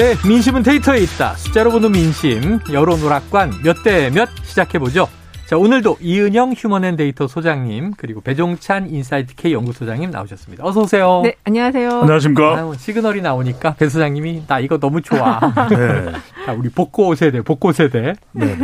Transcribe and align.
네, 0.00 0.14
민심은 0.26 0.62
데이터에 0.62 1.00
있다. 1.00 1.34
숫자로 1.34 1.70
보는 1.72 1.92
민심, 1.92 2.58
여론 2.72 3.02
오락관 3.02 3.52
몇 3.62 3.82
대 3.84 4.08
몇 4.08 4.30
시작해보죠. 4.44 5.06
자, 5.44 5.58
오늘도 5.58 5.98
이은영 6.00 6.54
휴먼앤데이터 6.56 7.26
소장님, 7.26 7.92
그리고 7.98 8.22
배종찬 8.22 8.88
인사이트 8.88 9.34
K 9.34 9.52
연구소장님 9.52 10.10
나오셨습니다. 10.10 10.64
어서 10.64 10.80
오세요. 10.80 11.20
네, 11.22 11.34
안녕하세요. 11.44 12.00
안녕하십니까. 12.00 12.56
아유, 12.56 12.72
시그널이 12.78 13.20
나오니까 13.20 13.74
배 13.74 13.90
소장님이 13.90 14.44
나 14.46 14.58
이거 14.58 14.78
너무 14.78 15.02
좋아. 15.02 15.38
네. 15.68 16.12
자, 16.46 16.54
우리 16.54 16.70
복고 16.70 17.14
세대, 17.14 17.42
복고 17.42 17.72
세대. 17.72 18.14
네. 18.32 18.56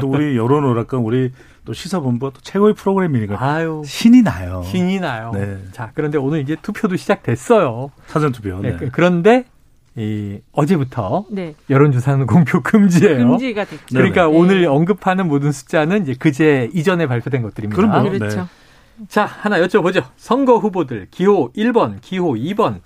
또 0.00 0.08
우리 0.08 0.34
여론 0.38 0.64
오락관 0.64 1.00
우리 1.00 1.30
또 1.66 1.74
시사본부가 1.74 2.32
또 2.32 2.40
최고의 2.40 2.72
프로그램이니까 2.72 3.36
아유, 3.38 3.82
신이 3.84 4.22
나요. 4.22 4.62
신이 4.64 4.98
나요. 5.00 5.32
네. 5.34 5.58
자, 5.72 5.90
그런데 5.94 6.16
오늘 6.16 6.40
이제 6.40 6.56
투표도 6.62 6.96
시작됐어요. 6.96 7.90
사전 8.06 8.32
투표. 8.32 8.58
네, 8.60 8.78
네. 8.78 8.88
그런데 8.90 9.44
이 9.96 10.38
어제부터 10.52 11.24
네. 11.30 11.54
여론조사는 11.68 12.26
공표 12.26 12.62
금지예요. 12.62 13.28
금지가 13.28 13.64
됐죠. 13.64 13.84
그러니까 13.90 14.26
네. 14.26 14.32
오늘 14.32 14.66
언급하는 14.66 15.26
모든 15.26 15.50
숫자는 15.50 16.02
이제 16.02 16.14
그제 16.14 16.70
이전에 16.72 17.06
발표된 17.06 17.42
것들입니다. 17.42 17.76
그럼 17.76 18.02
뭐, 18.02 18.10
그렇죠. 18.10 18.48
자, 19.08 19.24
하나 19.24 19.58
여쭤보죠. 19.60 20.04
선거 20.16 20.58
후보들 20.58 21.08
기호 21.10 21.50
1번, 21.52 22.00
기호 22.00 22.34
2번. 22.34 22.80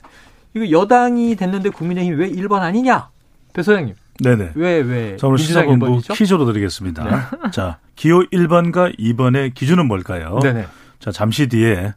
이거 0.55 0.71
여당이 0.71 1.37
됐는데 1.37 1.71
국민의힘 1.71 2.19
왜 2.19 2.31
1번 2.31 2.61
아니냐? 2.61 3.09
배 3.53 3.63
소장님. 3.63 3.95
네네. 4.23 4.53
왜, 4.55 4.81
왜? 4.81 5.17
자, 5.17 5.27
오늘 5.27 5.39
시사본부 5.39 5.87
1번이죠? 5.87 6.15
퀴즈로 6.15 6.47
드리겠습니다. 6.47 7.51
자, 7.51 7.79
기호 7.97 8.21
1번과 8.21 8.99
2번의 8.99 9.55
기준은 9.55 9.87
뭘까요? 9.89 10.39
네네. 10.41 10.67
자, 11.01 11.11
잠시 11.11 11.49
뒤에 11.49 11.93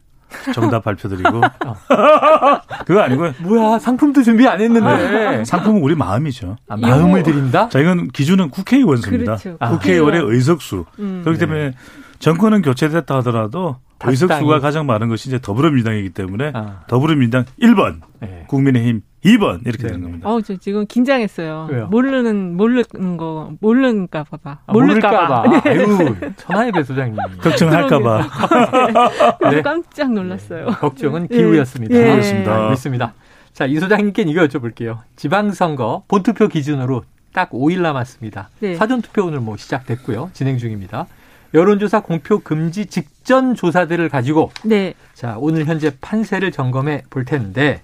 정답 0.54 0.84
발표드리고. 0.84 1.40
그거 2.86 3.00
아니고요. 3.00 3.34
뭐야, 3.40 3.78
상품도 3.78 4.22
준비 4.22 4.46
안 4.46 4.60
했는데. 4.60 5.44
상품은 5.44 5.82
우리 5.82 5.94
마음이죠. 5.94 6.56
아, 6.68 6.76
마음을 6.76 7.22
드린다? 7.22 7.68
자, 7.68 7.78
이건 7.78 8.08
기준은 8.08 8.50
국회의원 8.50 8.98
수입니다. 8.98 9.36
그렇죠. 9.36 9.56
아. 9.60 9.70
국회의원의 9.70 10.22
의석수. 10.24 10.84
음. 10.98 11.20
그렇기 11.24 11.38
네. 11.38 11.46
때문에 11.46 11.72
정권은 12.18 12.62
교체됐다 12.62 13.16
하더라도 13.18 13.76
의석수가 14.04 14.60
가장 14.60 14.86
많은 14.86 15.08
것이 15.08 15.28
이제 15.28 15.38
더불어민주당이기 15.40 16.10
때문에 16.10 16.52
아. 16.54 16.80
더불어민주당 16.86 17.44
1번, 17.60 18.00
네. 18.20 18.44
국민의힘 18.48 19.02
2번 19.24 19.66
이렇게 19.66 19.82
네. 19.82 19.88
되는 19.88 20.02
겁니다. 20.02 20.28
어우, 20.28 20.42
저 20.42 20.56
지금 20.56 20.86
긴장했어요. 20.86 21.68
왜요? 21.70 21.86
모르는, 21.88 22.56
모르는 22.56 23.16
거, 23.16 23.52
모르는가 23.60 24.24
봐봐. 24.24 24.58
아, 24.66 24.72
모를까봐. 24.72 25.42
모를까봐. 25.42 25.68
아유, 25.68 26.32
천하의 26.36 26.72
배 26.72 26.82
소장님. 26.84 27.16
걱정할까 27.42 27.98
봐. 28.00 29.38
네. 29.50 29.62
깜짝 29.62 30.12
놀랐어요. 30.12 30.66
걱정은 30.66 31.28
예. 31.30 31.36
기우였습니다. 31.36 31.94
예. 31.94 32.10
그렇습니다. 32.10 32.62
알겠습니다. 32.64 33.14
자, 33.52 33.66
이 33.66 33.76
소장님께 33.76 34.22
이거 34.22 34.46
여쭤볼게요. 34.46 34.98
지방선거 35.16 36.04
본투표 36.06 36.46
기준으로 36.48 37.02
딱 37.32 37.50
5일 37.50 37.80
남았습니다. 37.80 38.50
네. 38.60 38.76
사전투표 38.76 39.24
오늘 39.24 39.40
뭐 39.40 39.56
시작됐고요. 39.56 40.30
진행 40.32 40.58
중입니다. 40.58 41.06
여론조사 41.54 42.00
공표 42.00 42.40
금지 42.40 42.86
직전 42.86 43.54
조사들을 43.54 44.08
가지고 44.10 44.50
네. 44.64 44.94
자, 45.14 45.36
오늘 45.38 45.64
현재 45.64 45.92
판세를 46.00 46.52
점검해 46.52 47.02
볼 47.10 47.24
텐데 47.24 47.80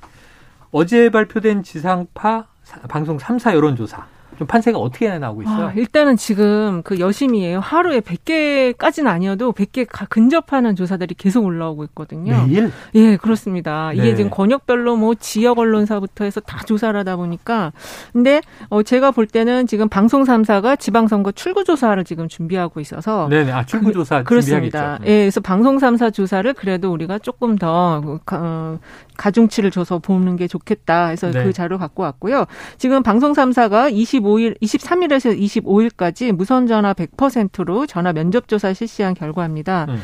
어제 0.76 1.08
발표된 1.08 1.62
지상파 1.62 2.46
사- 2.64 2.80
방송 2.88 3.16
3사 3.16 3.54
여론조사 3.54 4.06
좀 4.36 4.48
판세가 4.48 4.76
어떻게 4.80 5.16
나오고 5.16 5.42
있어요? 5.42 5.66
아, 5.68 5.72
일단은 5.76 6.16
지금 6.16 6.82
그 6.82 6.98
여심이에요. 6.98 7.60
하루에 7.60 8.00
100개까지는 8.00 9.06
아니어도 9.06 9.52
100개 9.52 9.86
가- 9.88 10.06
근접하는 10.06 10.74
조사들이 10.74 11.14
계속 11.14 11.44
올라오고 11.44 11.84
있거든요. 11.84 12.44
매일 12.48 12.72
예, 12.96 13.16
그렇습니다. 13.16 13.92
이게 13.92 14.02
네. 14.02 14.14
지금 14.16 14.30
권역별로 14.32 14.96
뭐 14.96 15.14
지역 15.14 15.60
언론사부터 15.60 16.24
해서 16.24 16.40
다 16.40 16.58
조사를 16.66 16.98
하다 16.98 17.14
보니까 17.14 17.72
근데 18.12 18.41
어 18.70 18.82
제가 18.82 19.12
볼 19.12 19.28
때는 19.28 19.68
지금 19.68 19.88
방송 19.88 20.24
3사가 20.24 20.80
지방선거 20.80 21.30
출구 21.30 21.62
조사를 21.62 22.02
지금 22.02 22.26
준비하고 22.26 22.80
있어서 22.80 23.28
네네. 23.28 23.52
아, 23.52 23.64
출구 23.64 23.92
조사 23.92 24.24
그렇습니다. 24.24 24.96
준비하겠죠. 24.96 25.04
예, 25.12 25.18
그래서 25.22 25.41
방송 25.42 25.78
3사 25.78 26.12
조사를 26.12 26.52
그래도 26.54 26.91
우리가 26.92 27.20
조금 27.20 27.54
더 27.54 28.18
가, 28.26 28.38
어, 28.42 28.78
가중치를 29.16 29.70
줘서 29.70 29.98
보는 29.98 30.36
게 30.36 30.47
좋겠다 30.47 31.06
해서 31.06 31.30
네. 31.30 31.44
그 31.44 31.52
자료 31.52 31.78
갖고 31.78 32.02
왔고요. 32.02 32.47
지금 32.78 33.02
방송 33.02 33.32
3사가 33.32 33.92
25일, 33.92 34.60
23일에서 34.60 35.38
25일까지 35.38 36.32
무선 36.32 36.66
전화 36.66 36.92
100%로 36.92 37.86
전화 37.86 38.12
면접 38.12 38.48
조사 38.48 38.72
실시한 38.72 39.14
결과입니다. 39.14 39.86
음. 39.88 40.00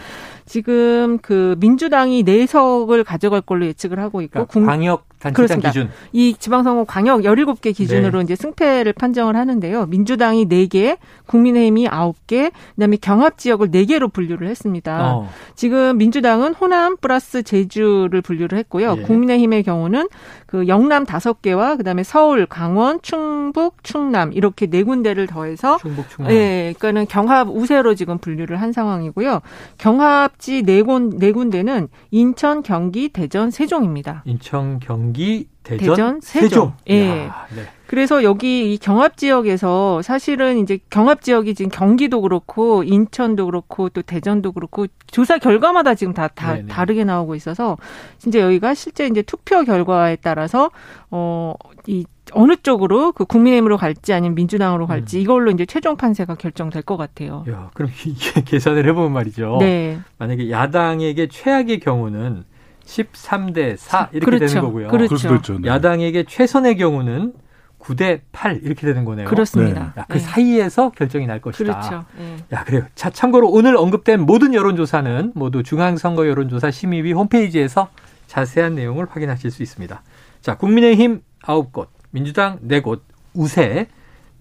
지금 0.51 1.19
그 1.23 1.55
민주당이 1.61 2.25
4석을 2.25 3.05
가져갈 3.05 3.41
걸로 3.41 3.67
예측을 3.67 4.01
하고 4.01 4.21
있고 4.21 4.33
그러니까 4.33 4.53
국- 4.53 4.67
광역 4.67 5.09
단체장 5.21 5.35
그렇습니다. 5.61 5.69
기준. 5.69 5.91
이 6.13 6.35
지방선거 6.39 6.85
광역 6.85 7.21
17개 7.21 7.75
기준으로 7.77 8.19
네. 8.21 8.25
이제 8.25 8.37
승패를 8.37 8.95
판정을 8.95 9.37
하는데요. 9.37 9.85
민주당이 9.87 10.47
4개, 10.49 10.97
국민의힘이 11.27 11.87
9개, 11.89 12.51
그다음에 12.75 12.97
경합 12.97 13.37
지역을 13.37 13.69
4개로 13.71 14.11
분류를 14.11 14.49
했습니다. 14.49 15.15
어. 15.15 15.29
지금 15.55 15.99
민주당은 15.99 16.55
호남 16.55 16.97
플러스 16.97 17.43
제주를 17.43 18.23
분류를 18.23 18.59
했고요. 18.61 18.97
예. 18.99 19.03
국민의힘의 19.03 19.63
경우는 19.63 20.09
그 20.47 20.67
영남 20.69 21.05
5개와 21.05 21.77
그다음에 21.77 22.03
서울, 22.03 22.47
강원, 22.47 23.01
충북, 23.03 23.85
충남 23.85 24.33
이렇게 24.33 24.67
네 24.69 24.83
군데를 24.83 25.27
더해서 25.27 25.77
충북 25.79 26.09
충남. 26.09 26.33
예, 26.33 26.75
그러니까는 26.79 27.07
경합 27.09 27.49
우세로 27.51 27.95
지금 27.95 28.17
분류를 28.17 28.59
한 28.61 28.73
상황이고요. 28.73 29.43
경합 29.77 30.40
지 30.41 30.63
네, 30.63 30.83
군, 30.83 31.11
네 31.19 31.31
군데는 31.33 31.89
인천, 32.11 32.63
경기, 32.63 33.11
대전, 33.11 33.51
세종입니다. 33.51 34.23
인천, 34.25 34.81
경기, 34.81 35.49
대전, 35.63 35.89
대전, 35.89 36.21
세종. 36.21 36.73
예. 36.89 37.05
이야, 37.05 37.47
네. 37.55 37.63
그래서 37.87 38.23
여기 38.23 38.73
이 38.73 38.79
경합 38.79 39.17
지역에서 39.17 40.01
사실은 40.03 40.59
이제 40.59 40.79
경합 40.91 41.23
지역이 41.23 41.55
지금 41.55 41.71
경기도 41.71 42.21
그렇고 42.21 42.83
인천도 42.85 43.47
그렇고 43.47 43.89
또 43.89 44.01
대전도 44.01 44.53
그렇고 44.53 44.87
조사 45.09 45.39
결과마다 45.39 45.95
지금 45.95 46.15
다, 46.15 46.29
다 46.29 46.55
네네. 46.55 46.69
다르게 46.69 47.05
나오고 47.05 47.35
있어서 47.35 47.77
진짜 48.19 48.41
여기가 48.41 48.75
실제 48.75 49.07
이제 49.07 49.23
투표 49.23 49.63
결과에 49.65 50.17
따라서 50.17 50.71
어이 51.11 52.05
어느 52.33 52.57
쪽으로 52.57 53.13
그 53.13 53.25
국민의힘으로 53.25 53.77
갈지 53.77 54.13
아니면 54.13 54.35
민주당으로 54.35 54.87
갈지 54.87 55.19
음. 55.19 55.23
이걸로 55.23 55.51
이제 55.51 55.67
최종 55.67 55.97
판세가 55.97 56.35
결정될 56.37 56.83
것 56.83 56.97
같아요. 56.97 57.45
야, 57.49 57.71
그럼 57.75 57.91
이게 58.07 58.43
계산을 58.43 58.87
해보면 58.89 59.13
말이죠. 59.13 59.59
네. 59.61 60.01
만약에 60.19 60.51
야당에게 60.51 61.29
최악의 61.29 61.81
경우는 61.81 62.45
13대 62.85 63.77
4 63.77 64.11
이렇게 64.13 64.25
그렇죠. 64.25 64.47
되는 64.47 64.63
거고요. 64.63 64.89
그렇죠. 64.89 65.17
수도 65.17 65.37
있죠. 65.37 65.59
네. 65.59 65.69
야당에게 65.69 66.25
최선의 66.25 66.77
경우는 66.77 67.35
9대 67.81 68.21
8 68.33 68.61
이렇게 68.63 68.87
되는 68.87 69.05
거네요. 69.05 69.27
그렇습니다. 69.27 69.95
야, 69.97 70.05
그 70.09 70.15
네. 70.15 70.19
사이에서 70.19 70.91
결정이 70.91 71.27
날 71.27 71.41
것이다. 71.41 71.65
그렇죠. 71.65 72.05
네. 72.19 72.37
야, 72.53 72.65
그래요. 72.65 72.85
자, 72.95 73.11
참고로 73.11 73.49
오늘 73.49 73.77
언급된 73.77 74.21
모든 74.21 74.55
여론조사는 74.55 75.33
모두 75.35 75.63
중앙선거 75.63 76.29
여론조사 76.29 76.71
심의위 76.71 77.13
홈페이지에서 77.13 77.89
자세한 78.27 78.75
내용을 78.75 79.07
확인하실 79.11 79.51
수 79.51 79.63
있습니다. 79.63 80.03
자, 80.43 80.57
국민의힘 80.57 81.23
9곳, 81.43 81.89
민주당 82.11 82.59
4곳, 82.67 83.01
우세 83.35 83.87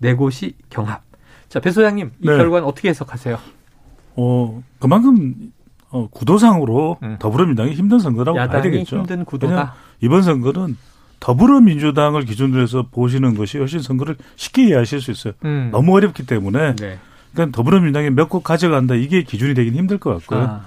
4곳이 0.01 0.53
경합. 0.69 1.03
자, 1.49 1.59
배 1.59 1.71
소장님, 1.71 2.11
이 2.21 2.27
네. 2.27 2.37
결과는 2.37 2.67
어떻게 2.67 2.89
해석하세요? 2.89 3.37
어, 4.15 4.63
그만큼 4.79 5.51
어, 5.91 6.07
구도상으로 6.09 6.97
음. 7.01 7.15
더불어민주당이 7.19 7.73
힘든 7.73 7.99
선거라고 7.99 8.37
봐야 8.37 8.61
되겠죠. 8.61 8.97
힘든 8.99 9.25
구도다. 9.25 9.73
이번 10.01 10.21
선거는 10.21 10.77
더불어민주당을 11.19 12.25
기준으로 12.25 12.61
해서 12.61 12.85
보시는 12.91 13.35
것이 13.35 13.57
훨씬 13.57 13.81
선거를 13.81 14.15
쉽게 14.35 14.67
이해하실 14.67 15.01
수 15.01 15.11
있어요. 15.11 15.33
음. 15.45 15.69
너무 15.71 15.95
어렵기 15.95 16.25
때문에 16.25 16.75
네. 16.75 16.99
그러니까 17.33 17.55
더불어민주당이 17.55 18.11
몇 18.11 18.29
곳 18.29 18.43
가져간다 18.43 18.95
이게 18.95 19.23
기준이 19.23 19.53
되긴 19.53 19.75
힘들 19.75 19.97
것 19.97 20.11
같고요. 20.19 20.39
아, 20.41 20.65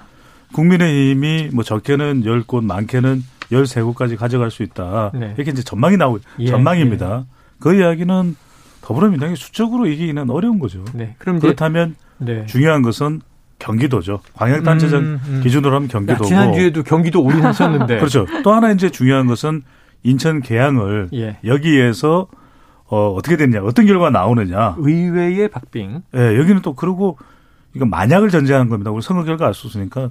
국민의힘이 0.53 1.51
뭐 1.53 1.65
적게는 1.65 2.23
10곳, 2.23 2.65
많게는 2.65 3.23
13곳까지 3.53 4.17
가져갈 4.17 4.51
수 4.51 4.63
있다. 4.63 5.13
네. 5.15 5.35
이렇게 5.37 5.51
이제 5.51 5.63
전망이 5.63 5.97
나오 5.97 6.19
예, 6.39 6.47
전망입니다. 6.47 7.27
그 7.61 7.75
이야기는 7.75 8.35
더불어민주당이 8.81 9.37
수적으로 9.37 9.87
이기기는 9.87 10.29
어려운 10.31 10.59
거죠. 10.59 10.85
네. 10.95 11.15
그럼 11.19 11.39
그렇다면 11.39 11.95
네. 12.19 12.47
중요한 12.47 12.83
것은 12.83 13.21
경기도죠. 13.59 14.21
광역단체장 14.35 15.01
음, 15.01 15.21
음. 15.29 15.41
기준으로 15.43 15.75
하면 15.77 15.85
야, 15.89 15.93
경기도고. 15.93 16.25
지난주에도 16.25 16.83
경기도 16.83 17.23
올인하셨는데. 17.23 17.99
그렇죠. 17.99 18.27
또 18.43 18.53
하나 18.53 18.73
이제 18.73 18.91
중요한 18.91 19.27
것은 19.27 19.63
인천 20.03 20.41
계양을 20.41 21.11
예. 21.15 21.37
여기에서 21.45 22.27
어, 22.87 23.13
어떻게 23.13 23.37
됐냐, 23.37 23.63
어떤 23.63 23.87
결과가 23.87 24.11
나오느냐. 24.11 24.75
의외의 24.79 25.49
박빙. 25.49 26.03
예, 26.17 26.39
여기는 26.39 26.61
또 26.63 26.75
그러고 26.75 27.17
이거 27.75 27.87
만약을 27.87 28.31
전제하는 28.31 28.69
겁니다. 28.69 28.91
우리 28.91 29.01
선거 29.01 29.23
결과 29.25 29.47
알 29.47 29.55
수 29.55 29.69
없으니까 29.69 30.11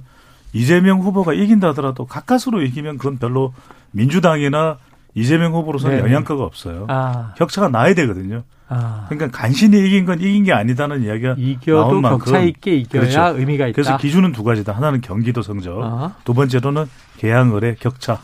이재명 0.52 1.00
후보가 1.00 1.32
이긴다 1.34 1.68
하더라도 1.68 2.06
가까스로 2.06 2.62
이기면 2.62 2.98
그건 2.98 3.18
별로 3.18 3.52
민주당이나 3.92 4.78
이재명 5.14 5.52
후보로서는 5.54 5.96
네. 5.98 6.02
영향가가 6.02 6.42
없어요. 6.42 6.86
아, 6.88 7.34
격차가 7.36 7.68
나야 7.68 7.94
되거든요. 7.94 8.42
아. 8.68 9.04
그러니까 9.08 9.36
간신히 9.38 9.86
이긴 9.86 10.06
건 10.06 10.20
이긴 10.20 10.44
게 10.44 10.52
아니다는 10.52 11.02
이야기가 11.02 11.34
이겨도 11.36 11.80
나온 11.80 12.00
만큼 12.02 12.18
격차 12.24 12.40
있게 12.40 12.74
이겨야 12.76 13.02
그렇죠. 13.02 13.38
의미가 13.38 13.66
있다. 13.66 13.74
그래서 13.74 13.96
기준은 13.98 14.32
두 14.32 14.44
가지다. 14.44 14.72
하나는 14.72 15.00
경기도 15.02 15.42
성적, 15.42 15.82
아, 15.82 16.14
두 16.24 16.32
번째로는 16.32 16.86
계양을의 17.18 17.76
격차. 17.80 18.20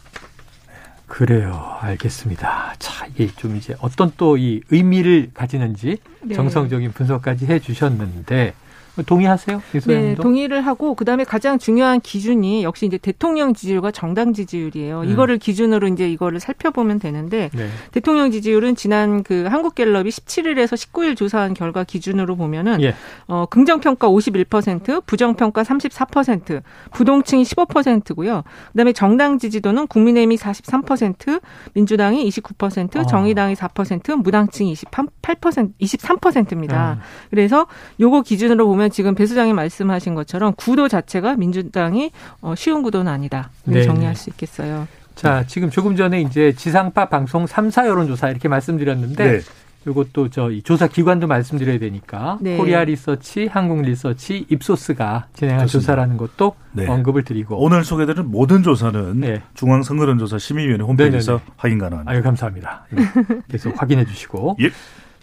그래요. 1.06 1.76
알겠습니다. 1.80 2.74
자, 2.78 3.06
이게 3.06 3.28
좀 3.28 3.56
이제 3.56 3.74
어떤 3.80 4.12
또 4.16 4.36
이 4.36 4.60
의미를 4.70 5.30
가지는지 5.34 5.98
네. 6.22 6.34
정성적인 6.34 6.92
분석까지 6.92 7.46
해 7.46 7.58
주셨는데 7.58 8.54
동의하세요? 9.02 9.62
네? 9.86 10.14
동의를 10.14 10.66
하고 10.66 10.94
그다음에 10.94 11.24
가장 11.24 11.58
중요한 11.58 12.00
기준이 12.00 12.64
역시 12.64 12.86
이제 12.86 12.98
대통령 12.98 13.54
지지율과 13.54 13.90
정당 13.90 14.32
지지율이에요. 14.32 15.00
음. 15.00 15.10
이거를 15.10 15.38
기준으로 15.38 15.88
이제 15.88 16.10
이거를 16.10 16.40
살펴보면 16.40 16.98
되는데 16.98 17.50
네. 17.52 17.68
대통령 17.92 18.30
지지율은 18.30 18.76
지난 18.76 19.22
그 19.22 19.46
한국갤럽이 19.48 20.10
17일에서 20.10 20.74
19일 20.74 21.16
조사한 21.16 21.54
결과 21.54 21.84
기준으로 21.84 22.36
보면은 22.36 22.82
예. 22.82 22.94
어, 23.26 23.46
긍정 23.46 23.80
평가 23.80 24.08
51%, 24.08 25.04
부정 25.06 25.34
평가 25.34 25.62
34%, 25.62 26.62
부동층이 26.92 27.42
15%고요. 27.42 28.42
그다음에 28.72 28.92
정당 28.92 29.38
지지도는 29.38 29.86
국민의힘이 29.86 30.36
43%, 30.36 31.40
민주당이 31.74 32.28
29%, 32.28 32.98
아. 32.98 33.04
정의당이 33.04 33.54
4%, 33.54 34.16
무당층이 34.16 34.74
28%, 34.74 35.72
23%입니다. 35.80 36.94
음. 36.94 37.00
그래서 37.30 37.66
요거 38.00 38.22
기준으로 38.22 38.66
보면 38.66 38.87
지금 38.90 39.14
배 39.14 39.26
수장이 39.26 39.52
말씀하신 39.52 40.14
것처럼 40.14 40.54
구도 40.56 40.88
자체가 40.88 41.36
민주당이 41.36 42.10
어, 42.40 42.54
쉬운 42.56 42.82
구도는 42.82 43.10
아니다. 43.10 43.50
네네. 43.64 43.84
정리할 43.84 44.16
수 44.16 44.30
있겠어요. 44.30 44.86
자, 45.14 45.44
지금 45.46 45.68
조금 45.70 45.96
전에 45.96 46.20
이제 46.20 46.52
지상파 46.52 47.08
방송 47.08 47.44
3사 47.44 47.86
여론조사 47.86 48.30
이렇게 48.30 48.48
말씀드렸는데 48.48 49.32
네. 49.32 49.40
요것도 49.86 50.28
저이 50.28 50.62
조사 50.62 50.86
기관도 50.86 51.26
말씀드려야 51.26 51.78
되니까 51.78 52.38
네. 52.40 52.56
코리아 52.56 52.84
리서치, 52.84 53.46
한국 53.46 53.82
리서치, 53.82 54.46
입소스가 54.48 55.26
진행한 55.34 55.60
그렇습니다. 55.60 55.80
조사라는 55.80 56.16
것도 56.16 56.54
네. 56.72 56.86
언급을 56.86 57.24
드리고 57.24 57.56
오늘 57.56 57.84
소개되는 57.84 58.30
모든 58.30 58.62
조사는 58.62 59.20
네. 59.20 59.42
중앙선거론조사 59.54 60.38
심의위원회 60.38 60.84
홈페이지에서 60.84 61.32
네네네. 61.32 61.52
확인 61.56 61.78
가능합니다. 61.78 62.12
아유 62.12 62.22
감사합니다. 62.22 62.86
네. 62.90 63.02
계속 63.50 63.80
확인해 63.80 64.04
주시고. 64.04 64.56
예. 64.60 64.70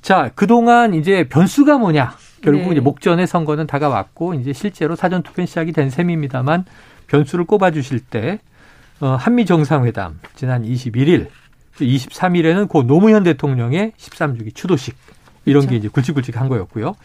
자, 0.02 0.32
그동안 0.36 0.94
이제 0.94 1.28
변수가 1.28 1.78
뭐냐? 1.78 2.16
결국 2.46 2.66
네. 2.66 2.72
이제 2.74 2.80
목전의 2.80 3.26
선거는 3.26 3.66
다가왔고 3.66 4.36
이제 4.36 4.54
실제로 4.54 4.96
사전 4.96 5.24
투표 5.24 5.44
시작이 5.44 5.72
된 5.72 5.90
셈입니다만 5.90 6.66
변수를 7.08 7.46
꼽아 7.46 7.72
주실 7.72 8.00
때 8.00 8.40
어, 9.00 9.16
한미 9.20 9.46
정상회담 9.46 10.20
지난 10.36 10.64
21일 10.64 11.28
23일에는 11.78 12.70
고 12.70 12.84
노무현 12.84 13.24
대통령의 13.24 13.94
13주기 13.98 14.54
추도식 14.54 14.96
이런 15.46 15.62
게 15.64 15.70
그렇죠. 15.70 15.80
이제 15.80 15.88
굵직굵직한 15.90 16.48
거였고요. 16.48 16.96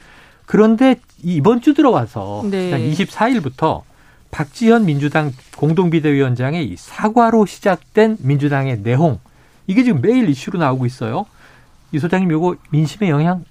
그런데 0.44 0.96
이번 1.22 1.62
주 1.62 1.72
들어와서 1.72 2.42
네. 2.50 2.66
지난 2.66 2.80
24일부터 2.80 3.82
박지현 4.30 4.84
민주당 4.84 5.32
공동비대위원장의 5.56 6.66
이 6.66 6.76
사과로 6.76 7.46
시작된 7.46 8.18
민주당의 8.20 8.80
내홍 8.82 9.18
이게 9.66 9.84
지금 9.84 10.02
매일 10.02 10.28
이슈로 10.28 10.58
나오고 10.58 10.84
있어요. 10.84 11.24
이 11.92 11.98
소장님 11.98 12.30
요거 12.30 12.56
민심에 12.70 13.08
영향 13.08 13.44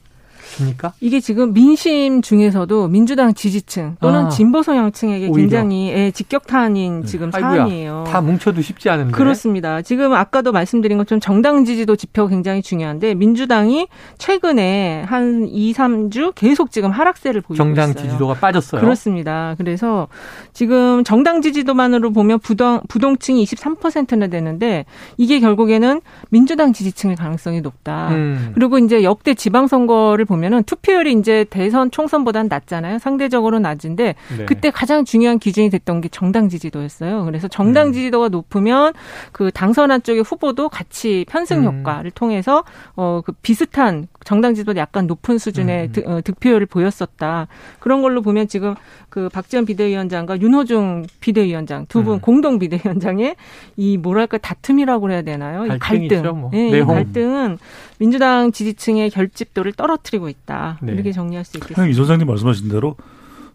줍니까? 0.56 0.94
이게 1.00 1.20
지금 1.20 1.54
민심 1.54 2.22
중에서도 2.22 2.88
민주당 2.88 3.34
지지층 3.34 3.96
또는 4.02 4.26
아. 4.26 4.30
진보 4.30 4.64
성향층에게 4.64 5.28
오히려. 5.28 5.36
굉장히 5.36 5.90
예, 5.90 6.12
직격탄인 6.12 7.06
지금 7.06 7.30
아이고야, 7.34 7.56
사안이에요. 7.56 8.04
다 8.08 8.22
뭉쳐도 8.22 8.62
쉽지 8.62 8.90
않은데. 8.90 9.12
그렇습니다. 9.12 9.82
지금 9.82 10.14
아까도 10.14 10.52
말씀드린 10.52 10.98
것처럼 10.98 11.20
정당 11.20 11.66
지지도 11.66 11.96
지표가 11.96 12.30
굉장히 12.30 12.62
중요한데 12.62 13.14
민주당이 13.16 13.88
최근에 14.18 15.04
한 15.08 15.48
2, 15.48 15.74
3주 15.74 16.34
계속 16.36 16.72
지금 16.72 16.90
하락세를 16.92 17.42
보이고 17.42 17.56
정당 17.56 17.92
있어요. 17.92 18.04
지지도가 18.04 18.34
빠졌어요. 18.36 18.82
그렇습니다. 18.82 19.56
그래서 19.58 20.08
지금 20.54 21.04
정당 21.04 21.42
지지도만으로 21.42 22.12
보면 22.12 22.40
부동, 22.40 22.82
부동층이 22.88 23.44
23%나 23.46 24.28
되는데 24.28 24.86
이게 25.18 25.40
결국에는 25.40 26.02
민주당 26.30 26.74
지지층의 26.74 27.16
가능성이 27.16 27.62
높다. 27.62 28.10
음. 28.10 28.52
그리고 28.56 28.78
이제 28.78 29.04
역대 29.04 29.34
지방선거를 29.34 30.26
보면 30.26 30.39
은 30.44 30.64
투표율이 30.64 31.14
이제 31.14 31.46
대선 31.50 31.92
총선보다는 31.92 32.48
낮잖아요. 32.50 33.00
상대적으로 33.00 33.60
낮은데 33.60 34.16
네. 34.38 34.46
그때 34.46 34.72
가장 34.72 35.06
중요한 35.06 35.38
기준이 35.40 35.70
됐던 35.70 36.02
게 36.02 36.10
정당 36.10 36.50
지지도였어요. 36.50 37.26
그래서 37.26 37.48
정당 37.48 37.88
음. 37.88 37.94
지지도가 37.94 38.30
높으면 38.30 38.94
그 39.32 39.52
당선한 39.52 40.04
쪽의 40.04 40.24
후보도 40.24 40.70
같이 40.70 41.26
편승 41.30 41.66
음. 41.68 41.80
효과를 41.80 42.12
통해서 42.12 42.64
어 42.96 43.22
그 43.26 43.34
비슷한 43.42 44.08
정당 44.26 44.54
지지도가 44.54 44.80
약간 44.80 45.08
높은 45.08 45.38
수준의 45.38 45.88
음. 45.88 45.92
득, 45.92 46.08
어, 46.08 46.22
득표율을 46.22 46.66
보였었다. 46.68 47.48
그런 47.80 48.02
걸로 48.02 48.22
보면 48.22 48.48
지금 48.48 48.76
그 49.10 49.30
박지원 49.30 49.66
비대위원장과 49.66 50.40
윤호중 50.40 51.06
비대위원장 51.20 51.86
두분 51.88 52.16
음. 52.16 52.20
공동 52.22 52.60
비대위원장의 52.60 53.36
이 53.78 53.98
뭐랄까 53.98 54.38
다툼이라고 54.38 55.12
해야 55.12 55.22
되나요? 55.22 55.66
이 55.66 55.70
갈등이죠, 55.80 56.16
갈등. 56.16 56.40
뭐. 56.42 56.50
네, 56.52 56.78
이. 56.78 56.82
갈등은 56.82 57.58
민주당 57.98 58.52
지지층의 58.52 59.10
결집도를 59.10 59.74
떨어뜨리고 59.74 60.29
있다. 60.30 60.78
네. 60.82 60.94
이렇게 60.94 61.12
정리할 61.12 61.44
수 61.44 61.58
있겠습니다. 61.58 61.76
그냥 61.76 61.90
이 61.90 61.94
소장님 61.94 62.28
말씀하신 62.28 62.70
대로 62.70 62.96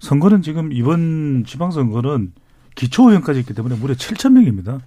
선거는 0.00 0.42
지금 0.42 0.72
이번 0.72 1.44
지방선거는 1.46 2.32
기초의원까지 2.74 3.40
있기 3.40 3.54
때문에 3.54 3.76
무려 3.76 3.94
7천 3.94 4.32
명입니다. 4.32 4.78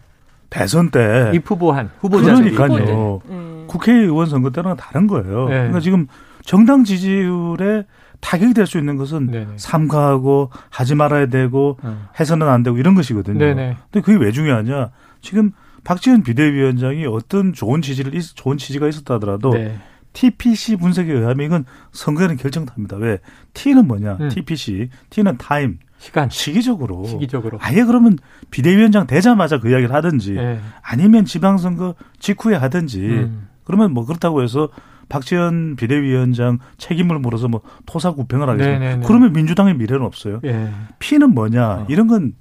대선 0.50 0.92
때 0.92 1.32
입 1.34 1.50
후보한 1.50 1.90
후보자들이 2.00 2.52
그러니까요. 2.52 3.22
네. 3.28 3.64
국회의원 3.68 4.28
선거 4.28 4.50
때랑 4.52 4.76
다른 4.78 5.08
거예요. 5.08 5.46
네. 5.50 5.56
그러니까 5.56 5.80
지금 5.82 6.08
정당 6.44 6.84
지지율에 6.86 7.86
타격이 8.22 8.54
될 8.54 8.66
수 8.66 8.78
있는 8.78 8.96
것은 8.98 9.28
네네. 9.28 9.48
삼가하고 9.58 10.50
하지 10.70 10.96
말아야 10.96 11.28
되고 11.28 11.78
어. 11.84 12.08
해서는 12.20 12.48
안 12.48 12.64
되고 12.64 12.78
이런 12.78 12.96
것이거든요. 12.96 13.38
네네. 13.38 13.78
근데 13.92 14.04
그게 14.06 14.18
왜 14.18 14.32
중요하냐? 14.32 14.90
지금 15.22 15.52
박지원 15.84 16.24
비대위원장이 16.24 17.06
어떤 17.06 17.54
좋은 17.54 17.82
지지를 17.82 18.16
있- 18.16 18.36
좋은 18.36 18.58
지지가 18.58 18.88
있었다 18.88 19.16
하더라도 19.16 19.52
네. 19.52 19.78
TPC 20.18 20.78
분석에 20.78 21.14
의하면 21.14 21.46
이건 21.46 21.66
선거에는 21.92 22.38
결정답니다. 22.38 22.98
왜? 22.98 23.20
T는 23.54 23.88
뭐냐? 23.88 24.18
음. 24.20 24.30
TPC. 24.30 24.90
T는 25.12 25.38
타임. 25.38 25.78
시간 26.00 26.28
시기적으로. 26.30 27.06
시기적으로. 27.06 27.60
아예 27.62 27.84
그러면 27.84 28.18
비대위원장 28.50 29.06
되자마자 29.06 29.60
그 29.60 29.70
이야기를 29.70 29.94
하든지 29.94 30.34
네. 30.34 30.60
아니면 30.82 31.26
지방선거 31.26 31.94
직후에 32.20 32.56
하든지 32.56 33.00
음. 33.00 33.48
그러면 33.64 33.94
뭐 33.94 34.06
그렇다고 34.06 34.42
해서 34.42 34.70
박지원 35.10 35.76
비대위원장 35.76 36.60
책임을 36.78 37.20
물어서 37.20 37.48
뭐 37.48 37.62
토사구팽을 37.86 38.50
하겠습니까? 38.50 38.80
네네네. 38.80 39.06
그러면 39.06 39.34
민주당의 39.34 39.76
미래는 39.76 40.04
없어요. 40.04 40.40
예. 40.46 40.70
P는 41.00 41.34
뭐냐? 41.34 41.70
어. 41.70 41.86
이런 41.90 42.08
건 42.08 42.34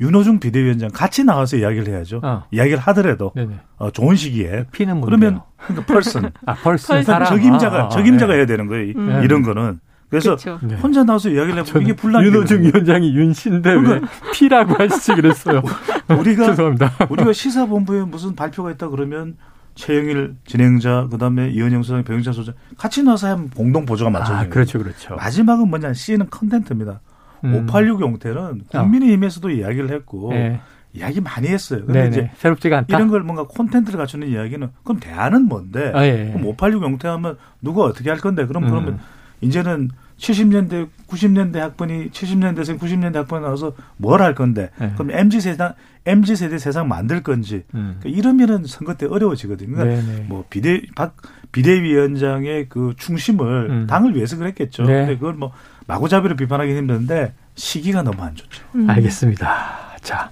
윤호중 0.00 0.40
비대위원장 0.40 0.90
같이 0.92 1.24
나와서 1.24 1.56
이야기를 1.56 1.88
해야죠. 1.88 2.20
어. 2.22 2.44
이야기를 2.50 2.78
하더라도 2.78 3.32
네네. 3.34 3.54
어, 3.78 3.90
좋은 3.90 4.14
시기에 4.16 4.66
피는? 4.72 5.00
그러면 5.00 5.40
그러니까 5.58 5.86
펄슨 5.92 6.30
아 6.44 6.54
펄슨. 6.54 7.02
사람 7.02 7.28
적임자가 7.28 7.76
아, 7.76 7.84
아, 7.86 7.88
적임자가 7.88 8.32
네. 8.32 8.38
해야 8.40 8.46
되는 8.46 8.66
거예요. 8.66 8.84
이- 8.84 8.94
음. 8.96 9.20
이런 9.24 9.42
거는 9.42 9.80
그래서 10.10 10.36
그렇죠. 10.36 10.58
네. 10.62 10.74
혼자 10.76 11.02
나와서 11.02 11.28
이야기를 11.30 11.58
해보면 11.60 11.82
이게 11.82 11.96
분란이 11.96 12.26
윤호중. 12.26 12.62
위원장이 12.62 13.14
윤씨인데 13.16 13.72
왜 13.72 14.00
피라고 14.34 14.74
하시지 14.74 15.14
그랬어요. 15.14 15.62
우리가 16.20 16.46
죄송합니다. 16.54 16.92
우리가 17.08 17.32
시사본부에 17.32 18.02
무슨 18.04 18.34
발표가 18.36 18.70
있다 18.70 18.88
그러면 18.88 19.36
최영일 19.74 20.36
진행자 20.46 21.08
그다음에 21.10 21.50
이현영 21.50 21.82
소장, 21.82 22.02
배영자 22.04 22.32
소장 22.32 22.54
같이 22.78 23.02
나와서 23.02 23.28
하면 23.28 23.50
공동 23.50 23.84
보조가 23.84 24.10
맞춰져요. 24.10 24.38
아, 24.38 24.46
그렇죠, 24.48 24.78
그렇죠. 24.78 25.16
마지막은 25.16 25.68
뭐냐? 25.68 25.92
C는 25.92 26.30
컨텐츠입니다. 26.30 27.00
음. 27.44 27.54
586 27.54 28.00
용태는 28.00 28.62
국민의힘에서도 28.68 29.50
이야기를 29.50 29.90
했고 29.90 30.30
네. 30.32 30.60
이야기 30.92 31.20
많이 31.20 31.48
했어요. 31.48 31.84
근데 31.84 32.04
네네. 32.04 32.08
이제 32.08 32.30
새롭지가 32.38 32.78
않다. 32.78 32.96
이런 32.96 33.08
걸 33.08 33.22
뭔가 33.22 33.44
콘텐츠를 33.44 33.98
갖추는 33.98 34.28
이야기는 34.28 34.68
그럼 34.82 34.98
대안은 35.00 35.42
뭔데? 35.46 35.92
아, 35.94 36.04
예. 36.06 36.30
그럼 36.32 36.46
586 36.46 36.82
용태하면 36.82 37.36
누가 37.60 37.82
어떻게 37.82 38.08
할 38.08 38.18
건데? 38.18 38.46
그럼 38.46 38.64
음. 38.64 38.68
그러면 38.70 38.98
이제는 39.42 39.90
70년대, 40.16 40.88
90년대 41.08 41.58
학번이 41.58 42.08
70년대생, 42.10 42.78
90년대 42.78 43.14
학번이 43.16 43.44
나와서 43.44 43.74
뭘 43.98 44.22
할 44.22 44.34
건데? 44.34 44.70
네. 44.80 44.90
그럼 44.94 45.10
MZ 45.10 45.40
세상, 45.42 45.74
MZ 46.06 46.36
세대 46.36 46.56
세상 46.56 46.88
만들 46.88 47.22
건지? 47.22 47.64
음. 47.74 47.96
그러니까 48.00 48.18
이러면은 48.18 48.64
선거 48.64 48.94
때 48.94 49.04
어려워지거든요. 49.04 49.76
그러니까 49.76 50.02
네네. 50.06 50.24
뭐 50.30 50.44
비대 50.48 50.80
박 50.94 51.16
비대위원장의 51.52 52.68
그 52.70 52.94
중심을 52.96 53.68
음. 53.70 53.86
당을 53.86 54.14
위해서 54.16 54.36
그랬겠죠. 54.38 54.84
네. 54.84 54.92
근데 55.00 55.14
그걸 55.16 55.34
뭐 55.34 55.52
마구잡이로 55.86 56.36
비판하기 56.36 56.76
힘든데 56.76 57.32
시기가 57.54 58.02
너무 58.02 58.22
안 58.22 58.34
좋죠. 58.34 58.64
음. 58.74 58.88
알겠습니다. 58.90 59.96
자, 60.02 60.30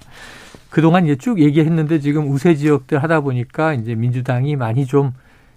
그동안 0.69 1.05
이제 1.05 1.15
쭉 1.15 1.39
얘기했는데 1.39 1.99
지금 1.99 2.29
우세 2.29 2.55
지역들 2.55 3.01
하다 3.01 3.21
보니까 3.21 3.73
이제 3.73 3.95
민주당이 3.95 4.55
많이 4.55 4.85
좀 4.85 5.13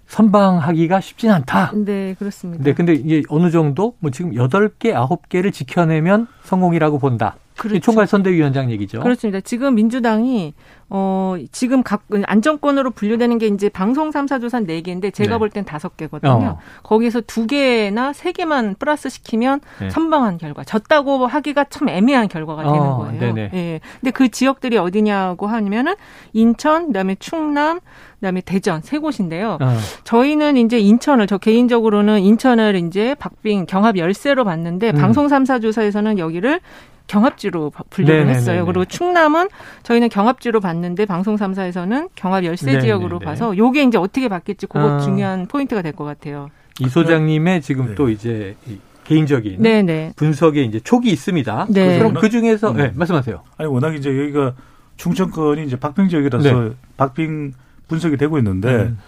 선방하기가 0.07 1.01
쉽진 1.01 1.31
않다. 1.31 1.73
네, 1.75 2.15
그렇습니다. 2.19 2.65
네, 2.65 2.73
근데 2.73 2.95
이게 2.95 3.23
어느 3.29 3.51
정도 3.51 3.95
뭐 3.99 4.11
지금 4.11 4.33
8개, 4.33 4.95
9개를 4.95 5.53
지켜내면 5.53 6.27
성공이라고 6.45 6.99
본다. 6.99 7.37
그렇죠. 7.59 7.81
총괄 7.81 8.07
선대위원장 8.07 8.71
얘기죠. 8.71 9.01
그렇습니다. 9.01 9.41
지금 9.41 9.75
민주당이 9.75 10.55
어 10.91 11.37
지금 11.53 11.83
각 11.83 12.05
안정권으로 12.25 12.93
분류되는 12.93 13.37
게 13.39 13.49
이제 13.49 13.69
방송 13.69 14.11
3사 14.11 14.41
조사 14.41 14.61
4개인데 14.61 15.13
제가 15.13 15.35
네. 15.35 15.39
볼땐 15.39 15.65
5개거든요. 15.65 16.43
어. 16.43 16.59
거기서 16.83 17.21
2개나 17.23 18.15
3개만 18.15 18.79
플러스 18.79 19.11
시키면 19.11 19.61
네. 19.81 19.91
선방한 19.91 20.39
결과. 20.39 20.65
졌다고 20.65 21.27
하기가 21.27 21.65
참 21.65 21.89
애매한 21.91 22.29
결과가 22.29 22.63
되는 22.63 22.79
어, 22.79 22.99
거예요. 22.99 23.21
네네. 23.21 23.51
예. 23.53 23.81
근데 24.01 24.11
그 24.13 24.31
지역들이 24.31 24.79
어디냐고 24.79 25.47
하면은 25.47 25.95
인천, 26.33 26.87
그다음에 26.87 27.17
충남, 27.19 27.81
그다음에 28.21 28.41
대전 28.41 28.81
세 28.81 28.99
곳인데요. 28.99 29.59
어. 29.61 29.77
저희는 30.05 30.57
이제 30.57 30.79
인천을 30.79 31.27
저 31.27 31.37
개인적으로는 31.39 32.21
인천을 32.21 32.77
이제 32.77 33.15
박빙 33.17 33.67
경합 33.67 33.99
열세로 33.99 34.45
봤는데 34.45 34.91
음. 34.91 34.95
방송 34.95 35.27
3사 35.27 35.61
조사에서는 35.61 36.19
여기를 36.19 36.61
경합지로 37.09 37.73
분류를 37.91 38.19
네네네네. 38.21 38.37
했어요. 38.39 38.65
그리고 38.67 38.85
충남은 38.85 39.49
저희는 39.83 40.09
경합지로 40.11 40.61
봤는데 40.61 41.07
방송 41.07 41.35
3사에서는 41.37 42.11
경합 42.15 42.45
열세 42.45 42.67
네네네. 42.67 42.85
지역으로 42.85 43.19
봐서 43.19 43.57
요게 43.57 43.83
이제 43.85 43.99
어떻게 43.99 44.29
바뀔지 44.29 44.67
그거 44.67 44.97
아. 44.97 44.99
중요한 45.01 45.47
포인트가 45.47 45.83
될 45.83 45.93
것 45.93 46.05
같아요. 46.05 46.51
이 46.81 46.89
소장님의 46.89 47.63
지금 47.63 47.89
네. 47.89 47.95
또 47.97 48.09
이제 48.09 48.55
이 48.69 48.79
개인적인 49.05 49.57
네, 49.63 49.83
네. 49.83 50.13
분석에 50.17 50.63
이제 50.63 50.79
촉이 50.81 51.09
있습니다. 51.11 51.67
네. 51.71 51.99
그럼 51.99 52.15
그 52.15 52.29
중에서 52.31 52.71
음. 52.73 52.77
네, 52.77 52.93
말씀하세요. 52.95 53.43
아니 53.57 53.69
워낙 53.69 53.95
이제 53.97 54.11
여기가 54.11 54.53
충청권이 54.97 55.65
이제 55.65 55.77
박빙 55.77 56.09
지역이라서 56.09 56.51
네. 56.61 56.71
박빙 56.99 57.53
분석이 57.89 58.19
되고 58.19 58.37
있는데 58.39 58.69
음. 58.69 58.99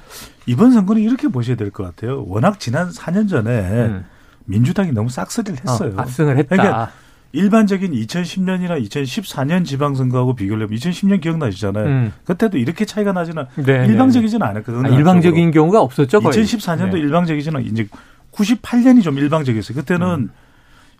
이번 0.46 0.72
선거는 0.72 1.02
이렇게 1.02 1.28
보셔야 1.28 1.54
될 1.56 1.70
것 1.70 1.84
같아요. 1.84 2.24
워낙 2.26 2.58
지난 2.58 2.88
4년 2.88 3.28
전에 3.28 3.50
음. 3.60 4.04
민주당이 4.46 4.92
너무 4.92 5.10
싹쓸이를 5.10 5.58
했어요. 5.60 5.92
어, 5.96 6.00
압승을 6.00 6.38
했다. 6.38 6.56
그러니까 6.56 6.90
일반적인 7.32 7.92
2010년이나 7.92 8.84
2014년 8.84 9.64
지방선거하고 9.64 10.34
비교를 10.34 10.64
해보면 10.64 10.78
2010년 10.78 11.20
기억나시잖아요. 11.20 11.86
음. 11.86 12.12
그때도 12.24 12.58
이렇게 12.58 12.84
차이가 12.84 13.12
나지는 13.12 13.46
네, 13.56 13.86
일방적이지는 13.86 14.44
않았거든요. 14.44 14.92
아, 14.92 14.96
일방적인 14.96 15.50
경우가 15.52 15.80
없었죠. 15.80 16.20
거의. 16.20 16.34
2014년도 16.34 16.94
네. 16.94 16.98
일방적이지는 16.98 17.64
이제 17.66 17.86
98년이 18.32 19.02
좀 19.02 19.18
일방적이었어요. 19.18 19.76
그때는 19.76 20.06
음. 20.06 20.30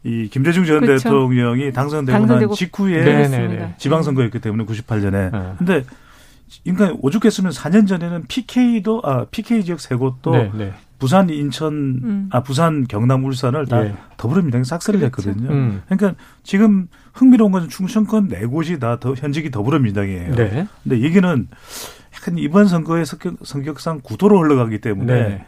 이 0.02 0.28
김대중 0.28 0.64
전 0.64 0.80
그쵸. 0.80 0.96
대통령이 0.96 1.72
당선되고 1.72 2.12
난 2.12 2.22
당선되고 2.26 2.54
직후에 2.54 3.04
네, 3.04 3.28
그렇습니다. 3.28 3.76
지방선거였기 3.76 4.38
때문에 4.38 4.64
98년에. 4.64 5.32
네. 5.32 5.52
근데 5.58 5.84
그러니까 6.64 6.98
오죽했으면 7.02 7.52
4년 7.52 7.86
전에는 7.86 8.24
PK도 8.26 9.02
아 9.04 9.24
PK 9.30 9.64
지역 9.64 9.80
세 9.80 9.94
곳도 9.94 10.30
네, 10.32 10.50
네. 10.54 10.72
부산, 11.00 11.30
인천, 11.30 11.72
음. 11.72 12.28
아 12.30 12.42
부산, 12.42 12.86
경남, 12.86 13.24
울산을 13.24 13.66
다 13.66 13.84
예. 13.84 13.94
더불어민주당이 14.18 14.64
싹쓸이를 14.64 15.10
그렇죠. 15.10 15.30
했거든요. 15.30 15.50
음. 15.50 15.82
그러니까 15.88 16.14
지금 16.44 16.86
흥미로운 17.14 17.50
것은 17.50 17.68
충청권 17.68 18.28
네 18.28 18.44
곳이 18.46 18.78
다 18.78 19.00
더, 19.00 19.14
현직이 19.14 19.50
더불어민주당이에요. 19.50 20.34
네. 20.36 20.68
근데 20.84 21.00
얘기는 21.00 21.48
약간 22.14 22.38
이번 22.38 22.68
선거의 22.68 23.06
성격, 23.06 23.36
성격상 23.42 24.00
구도로 24.02 24.38
흘러가기 24.38 24.80
때문에 24.80 25.14
네. 25.28 25.46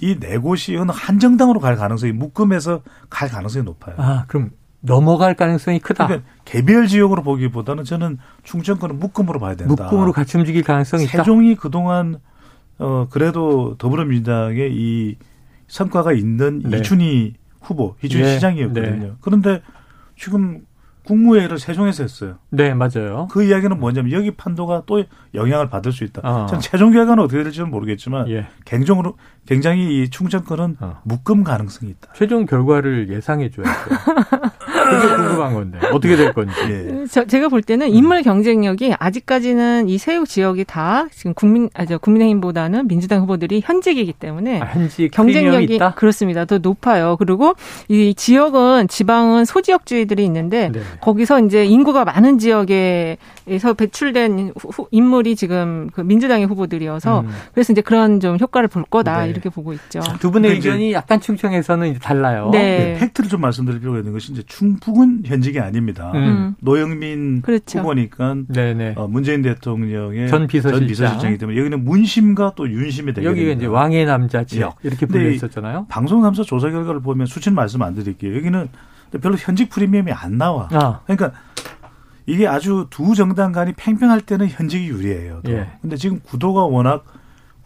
이네 0.00 0.38
곳이 0.38 0.76
어느 0.76 0.92
한정당으로 0.94 1.58
갈 1.58 1.76
가능성이 1.76 2.12
묶음에서 2.12 2.82
갈 3.08 3.28
가능성이 3.28 3.64
높아요. 3.64 3.94
아, 3.98 4.24
그럼 4.26 4.50
넘어갈 4.80 5.34
가능성이 5.34 5.78
크다. 5.78 6.06
그러니까 6.06 6.28
개별 6.44 6.86
지역으로 6.86 7.22
보기보다는 7.22 7.84
저는 7.84 8.18
충청권은 8.42 8.98
묶음으로 8.98 9.40
봐야 9.40 9.54
된다. 9.54 9.84
묶음으로 9.84 10.12
같이 10.12 10.36
움직일 10.36 10.64
가능성이 10.64 11.04
있다. 11.04 11.18
세종이 11.18 11.54
그동안 11.54 12.18
어 12.82 13.06
그래도 13.10 13.76
더불어민주당의 13.78 14.72
이 14.74 15.16
성과가 15.68 16.12
있는 16.12 16.62
네. 16.64 16.78
이춘희 16.78 17.34
후보, 17.60 17.94
이춘희 18.02 18.22
네. 18.22 18.34
시장이었거든요. 18.34 19.06
네. 19.06 19.12
그런데 19.20 19.62
지금 20.16 20.62
국무회의를 21.04 21.58
세종에서 21.58 22.04
했어요. 22.04 22.38
네, 22.50 22.74
맞아요. 22.74 23.28
그 23.30 23.42
이야기는 23.42 23.78
뭐냐면 23.80 24.12
여기 24.12 24.30
판도가 24.30 24.84
또 24.86 25.02
영향을 25.34 25.68
받을 25.68 25.92
수 25.92 26.04
있다. 26.04 26.20
어. 26.22 26.46
전 26.46 26.60
최종 26.60 26.92
결과는 26.92 27.24
어떻게 27.24 27.42
될지는 27.42 27.70
모르겠지만 27.70 28.28
예. 28.28 28.46
개인적으로 28.64 29.16
굉장히 29.46 30.02
이 30.02 30.10
충청권은 30.10 30.76
어. 30.80 31.00
묶음 31.04 31.42
가능성이 31.42 31.90
있다. 31.92 32.12
최종 32.14 32.46
결과를 32.46 33.08
예상해 33.10 33.50
줘야죠. 33.50 33.90
그게 35.00 35.16
궁금한 35.16 35.54
건데 35.54 35.78
어떻게 35.92 36.16
될 36.16 36.32
건지. 36.32 36.52
예. 36.68 37.04
저, 37.10 37.24
제가 37.24 37.48
볼 37.48 37.62
때는 37.62 37.88
인물 37.90 38.22
경쟁력이 38.22 38.94
아직까지는 38.98 39.88
이 39.88 39.98
세육 39.98 40.28
지역이 40.28 40.64
다 40.64 41.06
지금 41.10 41.34
국민, 41.34 41.68
아, 41.74 41.84
저 41.86 41.98
국민의힘보다는 41.98 42.88
민주당 42.88 43.20
후보들이 43.22 43.62
현직이기 43.64 44.12
때문에 44.14 44.60
아, 44.60 44.66
프리미엄이 44.72 45.08
경쟁력이 45.10 45.74
있다. 45.76 45.94
그렇습니다. 45.94 46.44
더 46.44 46.58
높아요. 46.58 47.16
그리고 47.18 47.54
이 47.88 48.14
지역은 48.14 48.88
지방은 48.88 49.44
소지역주의들이 49.44 50.24
있는데 50.24 50.70
네. 50.72 50.80
거기서 51.00 51.40
이제 51.40 51.64
인구가 51.64 52.04
많은 52.04 52.38
지역에서 52.38 53.74
배출된 53.76 54.52
후- 54.58 54.68
후- 54.72 54.88
인물이 54.90 55.36
지금 55.36 55.88
그 55.92 56.00
민주당의 56.00 56.46
후보들이어서 56.46 57.20
음. 57.20 57.28
그래서 57.54 57.72
이제 57.72 57.80
그런 57.82 58.20
좀 58.20 58.38
효과를 58.40 58.68
볼 58.68 58.84
거다 58.84 59.22
네. 59.24 59.30
이렇게 59.30 59.48
보고 59.48 59.72
있죠. 59.72 60.00
두 60.20 60.30
분의 60.30 60.50
의견이 60.52 60.92
약간 60.92 61.20
충청에서는 61.20 61.88
이제 61.90 61.98
달라요. 61.98 62.50
네. 62.52 62.62
네, 62.62 62.96
팩트를 63.00 63.28
좀 63.30 63.40
말씀드릴 63.40 63.80
필요가 63.80 63.98
있는 63.98 64.12
것이 64.12 64.32
이제 64.32 64.42
충 64.46 64.76
북은 64.82 65.22
현직이 65.24 65.60
아닙니다. 65.60 66.10
음. 66.12 66.18
음. 66.18 66.54
노영민 66.60 67.42
그렇죠. 67.42 67.78
후보니까 67.78 68.34
네네. 68.48 68.94
어, 68.96 69.06
문재인 69.06 69.40
대통령의 69.42 70.28
전 70.28 70.48
비서실장. 70.48 70.88
비서실장이기 70.88 71.38
때문에 71.38 71.56
여기는 71.56 71.84
문심과 71.84 72.54
또 72.56 72.68
윤심의 72.68 73.14
대결입니다. 73.14 73.30
여기가 73.48 73.56
이제 73.58 73.66
왕의 73.66 74.06
남자 74.06 74.42
지역 74.42 74.76
이렇게 74.82 75.06
근데 75.06 75.12
불려 75.20 75.30
이- 75.30 75.36
있었잖아요. 75.36 75.86
방송 75.88 76.20
3사 76.22 76.44
조사 76.44 76.68
결과를 76.68 77.00
보면 77.00 77.26
수치는 77.28 77.54
말씀 77.54 77.80
안 77.82 77.94
드릴게요. 77.94 78.34
여기는 78.36 78.68
별로 79.20 79.36
현직 79.36 79.70
프리미엄이 79.70 80.10
안 80.10 80.36
나와. 80.36 80.68
아, 80.72 81.00
그러니까 81.06 81.30
이게 82.26 82.48
아주 82.48 82.88
두 82.90 83.14
정당 83.14 83.52
간이 83.52 83.74
팽팽할 83.76 84.20
때는 84.22 84.48
현직이 84.48 84.88
유리해요. 84.88 85.42
또. 85.44 85.52
예. 85.52 85.68
근데 85.80 85.94
지금 85.96 86.18
구도가 86.24 86.62
워낙 86.64 87.04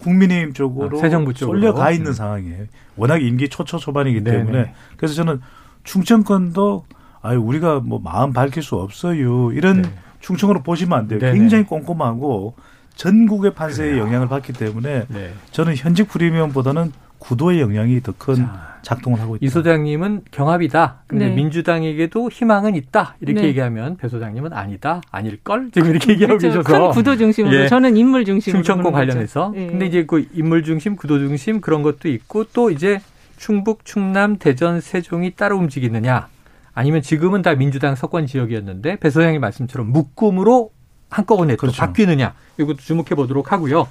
국민의힘 0.01 0.53
쪽으로 0.53 1.01
아, 1.03 1.09
정부 1.09 1.33
쪽으로. 1.33 1.59
쏠려가 1.61 1.91
있는 1.93 2.09
음. 2.09 2.13
상황이에요. 2.13 2.65
워낙 2.97 3.23
임기 3.23 3.49
초초 3.49 3.79
초반이기. 3.79 4.23
때문에 4.23 4.75
그래서 4.99 5.15
저는 5.15 5.41
충청권도 5.85 6.85
아유 7.27 7.41
우리가 7.41 7.81
뭐 7.85 8.01
마음 8.03 8.33
밝힐 8.33 8.63
수 8.63 8.77
없어요. 8.77 9.53
이런 9.53 9.83
네. 9.83 9.89
충청으로 10.21 10.63
보시면 10.63 10.99
안 10.99 11.09
돼요. 11.09 11.19
네네. 11.19 11.39
굉장히 11.39 11.65
꼼꼼하고 11.65 12.55
전국의 12.95 13.55
판세에 13.55 13.99
영향을 13.99 14.29
받기 14.29 14.53
때문에 14.53 15.05
네. 15.09 15.33
저는 15.51 15.77
현직 15.77 16.09
프리미엄보다는 16.09 16.93
구도의 17.19 17.61
영향이 17.61 18.01
더큰 18.03 18.37
자, 18.37 18.79
작동을 18.83 19.21
하고 19.21 19.37
있다. 19.37 19.45
이 19.45 19.49
소장님은 19.49 20.23
경합이다. 20.31 21.03
근데 21.07 21.29
네. 21.29 21.35
민주당에게도 21.35 22.31
희망은 22.31 22.77
있다. 22.77 23.17
이렇게 23.21 23.41
네. 23.41 23.49
얘기하면 23.49 23.97
배 23.97 24.09
소장님은 24.09 24.53
아니다. 24.53 25.01
아닐 25.11 25.37
걸. 25.43 25.71
지금 25.73 25.91
이렇게 25.91 26.13
얘기하고 26.13 26.39
그렇죠. 26.39 26.59
계셔서 26.63 26.85
큰 26.85 26.91
구도 26.91 27.17
중심으로 27.17 27.55
예. 27.57 27.69
저는 27.69 27.97
인물 27.97 28.25
중심으로 28.25 28.63
충청권. 28.63 28.93
관련해서. 28.93 29.53
예. 29.57 29.67
근데 29.67 29.87
이제 29.87 30.05
그 30.07 30.27
인물 30.35 30.63
중심, 30.63 30.95
구도 30.95 31.19
중심 31.19 31.61
그런 31.61 31.83
것도 31.83 32.09
있고 32.09 32.45
또 32.53 32.71
이제 32.71 33.01
충북, 33.39 33.85
충남, 33.85 34.37
대전, 34.37 34.81
세종이 34.81 35.33
따로 35.33 35.59
움직이느냐. 35.59 36.29
아니면 36.77 37.01
지금은 37.01 37.41
다 37.41 37.55
민주당 37.55 37.97
석권 37.97 38.27
지역이었는데 38.27 38.97
배 38.97 39.09
소장님 39.09 39.41
말씀처럼 39.41 39.91
묶음으로 39.93 40.73
한꺼번에 41.09 41.55
또 41.55 41.61
그렇죠. 41.63 41.81
바뀌느냐. 41.81 42.35
이것도 42.59 42.77
주목해 42.77 43.15
보도록 43.17 43.51
하고요. 43.51 43.89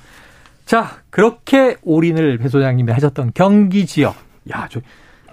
자, 0.65 1.01
그렇게 1.09 1.77
올인을 1.81 2.37
배 2.37 2.47
소장님이 2.47 2.91
하셨던 2.91 3.31
경기 3.33 3.87
지역. 3.87 4.15
야, 4.51 4.67
저 4.69 4.81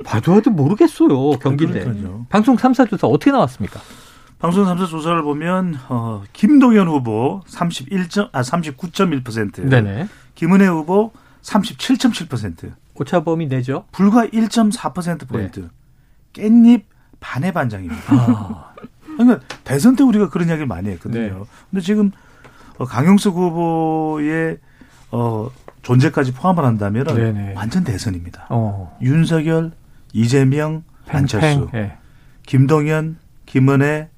봐도 0.02 0.32
봐도 0.32 0.50
모르겠어요. 0.50 1.32
경기인데. 1.40 1.80
그러니까요. 1.80 2.26
방송 2.30 2.56
3사 2.56 2.88
조사 2.88 3.06
어떻게 3.06 3.30
나왔습니까? 3.30 3.80
방송 4.38 4.64
3사 4.64 4.88
조사를 4.88 5.22
보면 5.22 5.78
어, 5.90 6.22
김동연 6.32 6.88
후보 6.88 7.42
31점 7.48 8.30
아 8.32 8.40
39.1%. 8.40 9.68
네네. 9.68 10.08
김은혜 10.36 10.68
후보 10.68 11.12
37.7%. 11.42 12.72
오차범위 12.94 13.46
내죠. 13.48 13.84
불과 13.92 14.24
1.4% 14.24 15.28
포인트. 15.28 15.68
깻잎 16.32 16.84
반의 17.22 17.52
반장입니다. 17.52 18.02
아, 18.08 18.74
그러니까 19.16 19.40
대선 19.64 19.96
때 19.96 20.02
우리가 20.02 20.28
그런 20.28 20.48
이야기를 20.48 20.66
많이 20.66 20.90
했거든요. 20.90 21.20
네. 21.20 21.44
근데 21.70 21.80
지금 21.80 22.10
어, 22.78 22.84
강용석 22.84 23.34
후보의 23.34 24.58
어, 25.12 25.50
존재까지 25.82 26.34
포함을 26.34 26.64
한다면 26.64 27.04
네네. 27.06 27.54
완전 27.54 27.84
대선입니다. 27.84 28.46
어. 28.50 28.96
윤석열, 29.00 29.72
이재명, 30.12 30.82
안철수, 31.08 31.66
팽팽. 31.70 31.80
예. 31.80 31.96
김동연, 32.46 33.18
김은혜, 33.46 34.08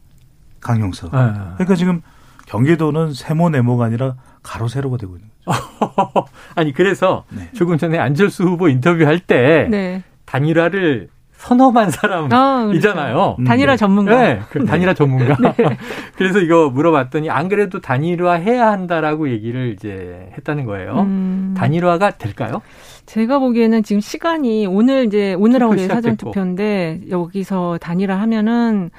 강용석. 0.60 1.14
아. 1.14 1.54
그러니까 1.54 1.74
지금 1.76 2.02
경기도는 2.46 3.12
세모 3.12 3.50
네모가 3.50 3.84
아니라 3.84 4.16
가로 4.42 4.68
세로가 4.68 4.96
되고 4.96 5.16
있는 5.16 5.28
거죠. 5.44 5.58
아니 6.54 6.72
그래서 6.72 7.24
네. 7.30 7.50
조금 7.54 7.76
전에 7.76 7.98
안철수 7.98 8.44
후보 8.44 8.68
인터뷰할 8.68 9.20
때 9.20 9.66
네. 9.70 10.02
단일화를 10.24 11.08
선험한 11.36 11.90
사람이잖아요. 11.90 12.34
아, 12.34 12.66
그렇죠. 12.66 13.36
음, 13.38 13.44
단일화 13.44 13.72
네. 13.72 13.76
전문가. 13.76 14.22
네, 14.22 14.40
그 14.50 14.64
단일화 14.64 14.94
전문가. 14.94 15.36
그래서 16.16 16.40
이거 16.40 16.70
물어봤더니 16.70 17.28
안 17.28 17.48
그래도 17.48 17.80
단일화 17.80 18.34
해야 18.34 18.70
한다라고 18.70 19.28
얘기를 19.28 19.72
이제 19.72 20.30
했다는 20.38 20.64
거예요. 20.64 21.00
음. 21.00 21.54
단일화가 21.56 22.12
될까요? 22.12 22.62
제가 23.06 23.38
보기에는 23.38 23.82
지금 23.82 24.00
시간이 24.00 24.66
오늘 24.66 25.04
이제 25.06 25.34
오늘하고 25.34 25.74
내일 25.74 25.88
사전. 25.88 26.16
투표인데 26.16 27.02
여기서 27.10 27.78
단일화 27.80 28.14
하면은 28.22 28.90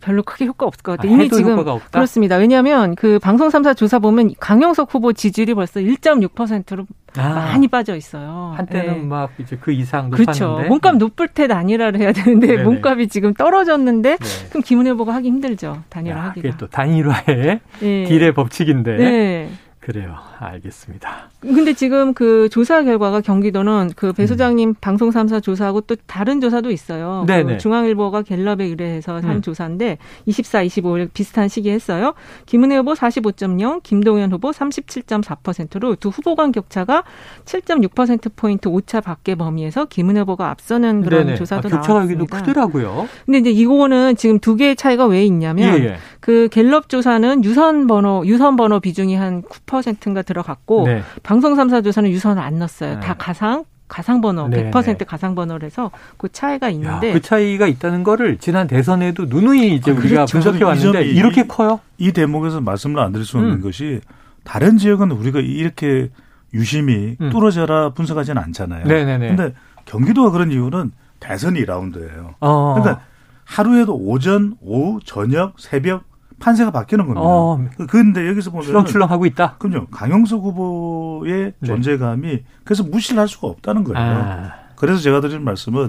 별로 0.00 0.22
크게 0.22 0.46
효과 0.46 0.66
없을 0.66 0.82
것 0.82 0.92
아, 0.92 0.96
같아요. 0.96 1.12
이미 1.12 1.24
해도 1.24 1.36
지금. 1.36 1.56
그렇습니다. 1.90 2.36
왜냐하면 2.36 2.94
그 2.94 3.18
방송 3.18 3.48
3사 3.48 3.76
조사 3.76 3.98
보면 3.98 4.34
강영석 4.38 4.94
후보 4.94 5.12
지지율이 5.12 5.54
벌써 5.54 5.80
1.6%로 5.80 6.86
아, 7.16 7.28
많이 7.30 7.66
빠져 7.66 7.96
있어요. 7.96 8.54
한때는 8.56 8.94
네. 8.94 9.02
막 9.02 9.30
이제 9.38 9.58
그 9.60 9.72
이상 9.72 10.10
그렇죠. 10.10 10.44
높았는데. 10.44 10.68
몸값 10.68 10.96
높을 10.98 11.26
때 11.26 11.48
단일화를 11.48 11.98
해야 11.98 12.12
되는데 12.12 12.46
네네. 12.46 12.62
몸값이 12.62 13.08
지금 13.08 13.34
떨어졌는데 13.34 14.16
네. 14.16 14.48
그럼 14.50 14.62
김은혜 14.62 14.90
후보가 14.90 15.12
하기 15.14 15.26
힘들죠. 15.26 15.82
단일화 15.88 16.16
야, 16.16 16.22
하기가. 16.26 16.42
그게 16.50 16.56
또 16.56 16.68
단일화의 16.68 17.60
네. 17.80 18.04
딜의 18.04 18.32
법칙인데. 18.34 18.96
네. 18.96 19.50
그래요. 19.80 20.14
알겠습니다. 20.38 21.30
근데 21.40 21.72
지금 21.72 22.12
그 22.12 22.50
조사 22.50 22.82
결과가 22.82 23.22
경기도는 23.22 23.92
그배 23.96 24.24
음. 24.24 24.26
소장님 24.26 24.74
방송 24.74 25.08
3사 25.08 25.42
조사하고 25.42 25.80
또 25.82 25.96
다른 26.06 26.42
조사도 26.42 26.70
있어요. 26.70 27.24
네네. 27.26 27.54
그 27.54 27.58
중앙일보가 27.58 28.22
갤럽에 28.22 28.66
의뢰해서 28.66 29.14
한 29.20 29.36
음. 29.36 29.42
조사인데 29.42 29.96
24, 30.26 30.64
25일 30.64 31.08
비슷한 31.14 31.48
시기에 31.48 31.72
했어요. 31.72 32.12
김은혜 32.44 32.76
후보 32.76 32.92
45.0, 32.92 33.82
김동연 33.82 34.30
후보 34.32 34.50
37.4%로 34.50 35.96
두 35.96 36.10
후보 36.10 36.36
간 36.36 36.52
격차가 36.52 37.02
7.6%포인트 37.46 38.68
오차 38.68 39.00
밖의 39.00 39.36
범위에서 39.36 39.86
김은혜 39.86 40.20
후보가 40.20 40.50
앞서는 40.50 41.00
그런 41.00 41.24
네네. 41.24 41.36
조사도 41.36 41.68
아, 41.68 41.70
교차가 41.78 42.02
여기도 42.02 42.26
나왔습니다. 42.28 42.38
크더라고요. 42.38 43.08
근데 43.24 43.38
이제 43.38 43.50
이거는 43.50 44.16
지금 44.16 44.38
두 44.40 44.56
개의 44.56 44.76
차이가 44.76 45.06
왜 45.06 45.24
있냐면 45.24 45.78
예, 45.78 45.84
예. 45.84 45.96
그 46.20 46.48
갤럽 46.50 46.88
조사는 46.88 47.44
유선 47.44 47.86
번호 47.86 48.22
유선 48.26 48.56
번호 48.56 48.78
비중이 48.80 49.16
한 49.16 49.42
9%인가 49.42 50.22
들어갔고 50.22 50.84
네. 50.86 51.02
방송 51.22 51.54
3사 51.54 51.82
조사는 51.82 52.10
유선을 52.10 52.42
안 52.42 52.58
넣었어요. 52.58 52.94
네. 52.94 53.00
다 53.00 53.14
가상 53.18 53.64
가상 53.88 54.20
번호 54.20 54.48
네, 54.48 54.70
100% 54.70 54.98
네. 54.98 55.04
가상 55.04 55.34
번호를 55.34 55.66
해서 55.66 55.90
그 56.16 56.28
차이가 56.30 56.68
야, 56.68 56.70
있는데 56.70 57.12
그 57.12 57.20
차이가 57.20 57.66
있다는 57.66 58.04
거를 58.04 58.38
지난 58.38 58.68
대선에도 58.68 59.24
누누이 59.24 59.74
이제 59.74 59.90
아, 59.90 59.94
우리가 59.94 60.08
그렇죠. 60.08 60.32
분석해 60.32 60.64
왔는데 60.64 61.06
이 61.06 61.16
이렇게 61.16 61.46
커요? 61.46 61.80
이 61.98 62.12
대목에서 62.12 62.60
말씀을 62.60 63.00
안 63.00 63.12
드릴 63.12 63.26
수 63.26 63.38
없는 63.38 63.54
음. 63.54 63.60
것이 63.60 64.00
다른 64.44 64.78
지역은 64.78 65.10
우리가 65.10 65.40
이렇게 65.40 66.10
유심히 66.54 67.16
음. 67.20 67.30
뚫어져라 67.30 67.90
분석하지는 67.90 68.40
않잖아요. 68.42 68.86
네네네. 68.86 69.28
근데 69.28 69.54
경기도가 69.86 70.30
그런 70.30 70.52
이유는 70.52 70.92
대선 71.18 71.54
2라운드예요. 71.54 72.34
어. 72.40 72.74
그러니까 72.78 73.04
하루에도 73.44 73.96
오전, 73.96 74.54
오후, 74.60 75.00
저녁, 75.04 75.54
새벽 75.58 76.04
판세가 76.40 76.70
바뀌는 76.72 77.04
겁니다. 77.04 77.20
어. 77.22 77.60
그런데 77.88 78.26
여기서 78.28 78.50
보면 78.50 78.66
출렁출렁 78.66 79.10
하고 79.10 79.26
있다. 79.26 79.56
그럼요. 79.58 79.86
강영석 79.88 80.42
후보의 80.42 81.52
네. 81.58 81.66
존재감이 81.66 82.42
그래서 82.64 82.82
무시를 82.82 83.20
할 83.20 83.28
수가 83.28 83.46
없다는 83.48 83.84
거예요. 83.84 83.98
아. 83.98 84.52
그래서 84.74 85.00
제가 85.00 85.20
드리는 85.20 85.44
말씀은 85.44 85.88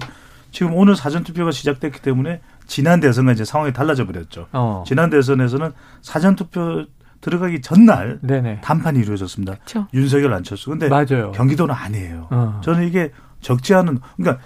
지금 0.52 0.76
오늘 0.76 0.96
사전 0.96 1.24
투표가 1.24 1.52
시작됐기 1.52 2.02
때문에 2.02 2.42
지난 2.68 3.00
대선과 3.00 3.32
이제 3.32 3.46
상황이 3.46 3.74
달라져 3.74 4.06
버렸죠. 4.06 4.48
어. 4.52 4.84
지난 4.86 5.10
대선에서는 5.10 5.72
사전 6.02 6.36
투표 6.36 6.86
들어가기 7.22 7.62
전날 7.62 8.20
네네. 8.22 8.62
단판이 8.62 9.00
이루어졌습니다. 9.00 9.54
그렇죠. 9.54 9.88
윤석열 9.94 10.34
안철수. 10.34 10.70
근데 10.72 10.90
맞아요. 10.90 11.32
경기도는 11.32 11.74
아니에요. 11.74 12.28
어. 12.32 12.62
저는 12.64 12.88
이게 12.88 13.12
적지 13.40 13.74
않은 13.76 14.00
그러니까 14.18 14.44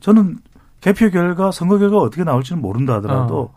저는 0.00 0.38
개표 0.80 1.10
결과 1.10 1.50
선거 1.50 1.78
결과 1.78 1.98
가 1.98 2.02
어떻게 2.02 2.24
나올지는 2.24 2.60
모른다 2.60 2.94
하더라도 2.94 3.52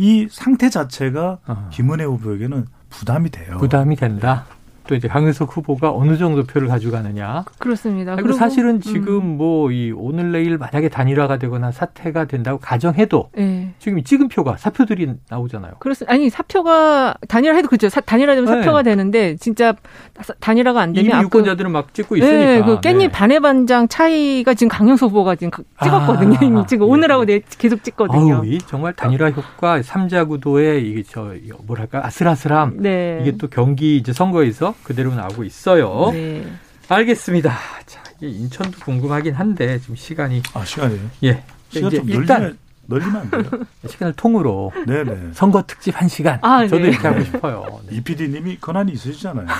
이 0.00 0.28
상태 0.30 0.70
자체가 0.70 1.38
어. 1.46 1.68
김은혜 1.70 2.04
후보에게는 2.04 2.64
부담이 2.88 3.28
돼요. 3.28 3.58
부담이 3.58 3.96
된다. 3.96 4.46
또 4.86 4.94
이제 4.94 5.06
강윤석 5.08 5.56
후보가 5.56 5.92
어느 5.94 6.16
정도 6.16 6.42
표를 6.44 6.68
가져가느냐. 6.68 7.44
그렇습니다. 7.58 8.16
그리고 8.16 8.32
사실은 8.32 8.76
음, 8.76 8.80
지금 8.80 9.36
뭐이 9.36 9.92
오늘 9.94 10.32
내일 10.32 10.58
만약에 10.58 10.88
단일화가 10.88 11.38
되거나 11.38 11.70
사태가 11.70 12.24
된다고 12.24 12.58
가정해도 12.58 13.30
예. 13.38 13.70
지금 13.78 14.02
찍은 14.02 14.28
표가 14.28 14.56
사표들이 14.56 15.12
나오잖아요. 15.28 15.74
그렇습니다. 15.78 16.12
아니 16.12 16.28
사표가 16.30 17.14
단일화해도 17.28 17.68
그죠. 17.68 17.88
사- 17.88 18.00
단일화되면 18.00 18.52
네. 18.52 18.60
사표가 18.62 18.82
되는데 18.82 19.36
진짜 19.36 19.74
사- 20.22 20.34
단일화가 20.40 20.80
안 20.80 20.92
되면 20.92 21.22
유권자들은 21.22 21.70
막 21.70 21.94
찍고 21.94 22.16
있으니까. 22.16 22.36
네, 22.38 22.62
그 22.62 22.80
깻잎 22.80 22.98
네. 22.98 23.08
반의 23.08 23.40
반장 23.40 23.86
차이가 23.88 24.54
지금 24.54 24.68
강영석 24.68 25.10
후보가 25.10 25.36
지금 25.36 25.50
그- 25.50 25.62
찍었거든요. 25.84 26.36
아, 26.40 26.44
이미 26.44 26.66
지금 26.66 26.86
예. 26.86 26.90
오늘하고 26.90 27.26
내일 27.26 27.42
계속 27.58 27.84
찍거든요. 27.84 28.42
이 28.44 28.58
정말 28.58 28.92
단일화 28.94 29.30
효과 29.30 29.82
삼자 29.82 30.24
구도의 30.24 30.88
이게 30.88 31.02
저 31.02 31.32
뭐랄까 31.66 32.04
아슬아슬함 32.06 32.78
네. 32.78 33.18
이게 33.22 33.36
또 33.36 33.48
경기 33.48 33.96
이제 33.96 34.12
선거에서 34.12 34.74
그대로 34.82 35.14
나오고 35.14 35.44
있어요. 35.44 36.10
네. 36.12 36.46
알겠습니다. 36.88 37.56
자, 37.86 38.02
이 38.20 38.28
인천도 38.28 38.80
궁금하긴 38.80 39.34
한데 39.34 39.78
지금 39.78 39.96
시간이 39.96 40.42
아 40.54 40.64
시간이에요. 40.64 41.10
예. 41.24 41.42
시간 41.70 41.88
이제 41.88 41.98
좀 41.98 42.10
일단 42.10 42.40
늘리면 42.40 42.58
늘리면 42.88 43.16
안 43.16 43.30
돼요. 43.30 43.64
시간을 43.88 44.14
통으로 44.14 44.72
네네. 44.86 45.30
선거 45.34 45.62
특집 45.66 46.00
한 46.00 46.08
시간. 46.08 46.38
아, 46.42 46.66
저도 46.66 46.82
네. 46.82 46.88
이렇게 46.88 47.06
하고 47.08 47.22
싶어요. 47.24 47.80
네. 47.88 47.96
이 47.96 48.00
PD님이 48.00 48.58
권한이 48.60 48.92
있으시잖아요. 48.92 49.46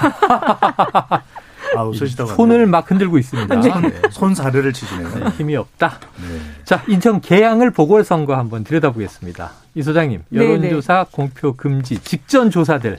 아 1.77 1.85
웃으시다가 1.85 2.35
손을 2.35 2.67
막 2.67 2.91
흔들고 2.91 3.17
있습니다. 3.19 3.61
네. 3.61 4.03
손 4.11 4.35
사례를 4.35 4.73
치시네요. 4.73 5.09
네, 5.15 5.31
힘이 5.37 5.55
없다. 5.57 6.01
네. 6.17 6.41
자, 6.65 6.83
인천 6.89 7.21
계양을 7.21 7.71
보궐선거 7.71 8.37
한번 8.37 8.65
들여다보겠습니다. 8.65 9.53
이 9.77 9.83
소장님, 9.83 10.25
네, 10.31 10.41
여론조사 10.41 11.07
공표 11.13 11.55
금지 11.55 11.99
직전 12.03 12.51
조사들 12.51 12.99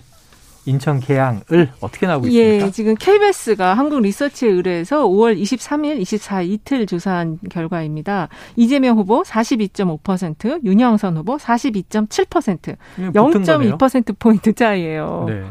인천 0.65 1.00
계양을 1.00 1.71
어떻게 1.80 2.08
나오고 2.08 2.28
있습니까? 2.28 2.67
예, 2.67 2.71
지금 2.71 2.95
KBS가 2.95 3.74
한국 3.74 4.02
리서치에 4.02 4.50
의뢰해서 4.50 5.08
5월 5.08 5.39
23일, 5.41 6.02
24일 6.02 6.50
이틀 6.50 6.86
조사한 6.86 7.39
결과입니다. 7.50 8.30
이재명 8.56 8.97
후보 8.97 9.24
42.5%, 9.24 10.63
윤영선 10.63 11.17
후보 11.17 11.38
42.7%, 11.38 12.76
이게 12.97 13.12
붙은 13.12 13.43
거네요. 13.43 13.78
0.2%포인트 13.78 14.54
차이예요. 14.54 15.26
네. 15.28 15.43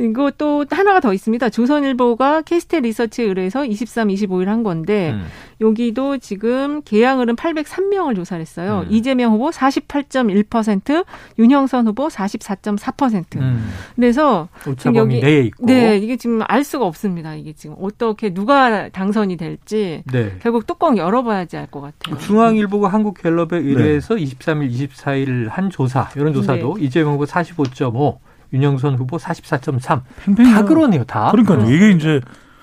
이거 0.00 0.30
또 0.36 0.64
하나가 0.70 1.00
더 1.00 1.12
있습니다. 1.12 1.50
조선일보가 1.50 2.42
케이스테 2.42 2.80
리서치에 2.80 3.26
의뢰해서 3.26 3.64
23, 3.64 4.08
25일 4.08 4.46
한 4.46 4.62
건데 4.62 5.12
음. 5.12 5.26
여기도 5.60 6.18
지금 6.18 6.82
계양을은 6.82 7.36
803명을 7.36 8.16
조사를 8.16 8.40
했어요. 8.40 8.84
음. 8.86 8.92
이재명 8.92 9.32
후보 9.32 9.50
48.1%, 9.50 11.04
윤형선 11.38 11.86
후보 11.86 12.08
44.4%. 12.08 13.36
음. 13.40 13.70
그래서 13.94 14.43
오차범위 14.66 14.98
여기- 15.16 15.20
내에 15.20 15.40
있고. 15.42 15.66
네, 15.66 15.96
이게 15.98 16.16
지금 16.16 16.40
알 16.46 16.64
수가 16.64 16.86
없습니다. 16.86 17.34
이게 17.34 17.52
지금 17.52 17.76
어떻게 17.80 18.32
누가 18.32 18.88
당선이 18.88 19.36
될지 19.36 20.02
네. 20.12 20.36
결국 20.42 20.66
뚜껑 20.66 20.96
열어봐야지 20.98 21.56
알 21.56 21.66
것 21.66 21.80
같아요. 21.80 22.18
중앙일보가 22.18 22.88
한국갤럽에 22.88 23.58
의뢰해서 23.58 24.14
23일, 24.14 24.70
24일 24.70 25.48
한 25.48 25.70
조사, 25.70 26.08
여론조사도 26.16 26.76
네. 26.78 26.84
이재명 26.84 27.14
후보 27.14 27.24
45.5, 27.24 28.18
윤영선 28.52 28.96
후보 28.96 29.16
44.3. 29.16 30.02
팽팽히 30.24 30.52
다 30.52 30.64
그러네요, 30.64 31.04
다. 31.04 31.30
그러니까요. 31.32 31.70
이게 31.70 31.90
이제 31.90 32.20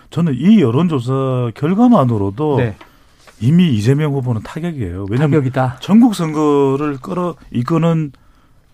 저는 0.09 0.33
이 0.37 0.61
여론조사 0.61 1.51
결과만으로도 1.55 2.57
네. 2.57 2.75
이미 3.41 3.73
이재명 3.73 4.13
후보는 4.13 4.41
타격이에요. 4.43 5.07
왜냐하면 5.09 5.39
타격이다. 5.39 5.77
전국 5.81 6.13
선거를 6.15 6.97
끌어 7.01 7.35
이끄는 7.51 8.11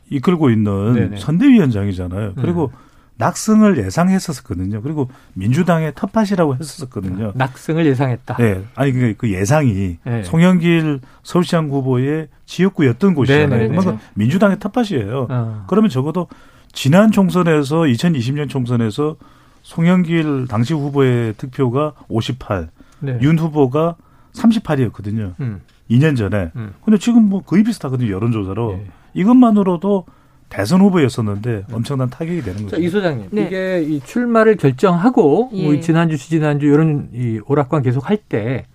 이끌고 0.10 0.50
있는 0.50 0.93
네네. 0.93 1.17
선대위원장이잖아요. 1.17 2.34
그리고 2.36 2.72
낙승을 3.18 3.78
예상했었거든요. 3.84 4.82
그리고 4.82 5.10
민주당의 5.34 5.94
텃밭이라고 5.96 6.56
했었거든요. 6.56 7.32
낙승을 7.36 7.86
예상했다. 7.88 8.38
네, 8.38 8.64
아니 8.76 8.92
그- 8.92 9.16
그 9.18 9.32
예상이 9.34 9.98
네. 10.04 10.24
송영길 10.24 11.02
서울시장 11.24 11.70
후보의 11.70 12.28
지역구였던 12.46 13.16
곳이잖아요. 13.16 13.48
네네네. 13.50 13.76
그러면 13.76 14.00
민주당의 14.14 14.60
텃밭이에요. 14.60 15.28
어. 15.30 15.66
그러면 15.68 15.90
적어도 15.90 16.28
지난 16.74 17.12
총선에서 17.12 17.78
2020년 17.82 18.50
총선에서 18.50 19.16
송영길 19.64 20.48
당시 20.48 20.74
후보의 20.74 21.34
득표가 21.38 21.94
58, 22.08 22.70
네. 23.00 23.18
윤 23.22 23.38
후보가 23.40 23.96
38이었거든요. 24.34 25.34
음. 25.40 25.62
2년 25.90 26.16
전에. 26.16 26.52
음. 26.56 26.74
근데 26.84 26.98
지금 27.00 27.24
뭐 27.30 27.42
거의 27.42 27.64
비슷하거든요. 27.64 28.12
여론조사로. 28.12 28.74
예. 28.74 28.88
이것만으로도 29.14 30.06
대선 30.50 30.82
후보였었는데 30.82 31.66
엄청난 31.72 32.10
타격이 32.10 32.42
되는 32.42 32.58
자, 32.70 32.76
거죠. 32.76 32.82
이 32.82 32.90
소장님, 32.90 33.30
네. 33.32 33.46
이게 33.48 33.84
이 33.88 34.00
출마를 34.02 34.56
결정하고 34.56 35.50
예. 35.54 35.64
뭐 35.64 35.80
지난주, 35.82 36.18
지난주 36.18 36.66
이런 36.68 37.10
이 37.14 37.40
오락관 37.48 37.84
계속 37.84 38.10
할 38.10 38.18
때 38.30 38.66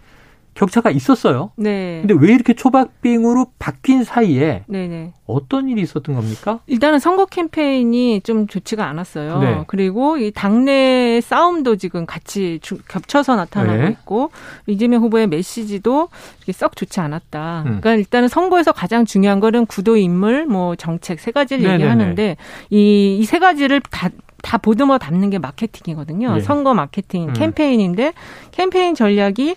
격차가 0.55 0.91
있었어요. 0.91 1.51
네. 1.57 2.03
근데 2.07 2.15
왜 2.27 2.35
이렇게 2.35 2.53
초박빙으로 2.55 3.47
바뀐 3.59 4.05
사이에 4.05 4.65
네네. 4.67 5.15
어떤 5.27 5.69
일이 5.71 5.81
있었던 5.81 6.15
겁니까? 6.15 6.61
일단은 6.67 6.99
선거 6.99 7.25
캠페인이 7.25 8.21
좀 8.21 8.47
좋지가 8.47 8.87
않았어요. 8.87 9.39
네. 9.41 9.65
그리고 9.67 10.19
이 10.19 10.31
당내 10.31 11.21
싸움도 11.23 11.77
지금 11.77 12.05
같이 12.05 12.59
주- 12.61 12.79
겹쳐서 12.87 13.37
나타나고 13.37 13.83
네. 13.83 13.89
있고 13.91 14.31
이재명 14.67 15.03
후보의 15.03 15.27
메시지도 15.29 16.09
썩 16.53 16.77
좋지 16.77 17.01
않았다. 17.01 17.61
음. 17.63 17.65
그러니까 17.81 17.95
일단은 17.95 18.29
선거에서 18.29 18.73
가장 18.73 19.05
중요한 19.07 19.41
거는 19.41 19.65
구도 19.67 19.97
인물, 19.97 20.45
뭐 20.47 20.77
정책 20.77 21.19
세 21.21 21.31
가지를 21.31 21.63
네네네. 21.63 21.75
얘기하는데 21.83 22.37
이 22.71 23.19
이 23.21 23.25
세 23.25 23.39
가지를 23.39 23.81
다 23.91 24.11
다 24.43 24.59
보듬어 24.59 24.99
담는 24.99 25.31
게 25.31 25.39
마케팅이거든요. 25.39 26.35
예. 26.37 26.41
선거 26.41 26.75
마케팅 26.75 27.29
음. 27.29 27.33
캠페인인데 27.33 28.13
캠페인 28.51 28.95
전략이 28.95 29.57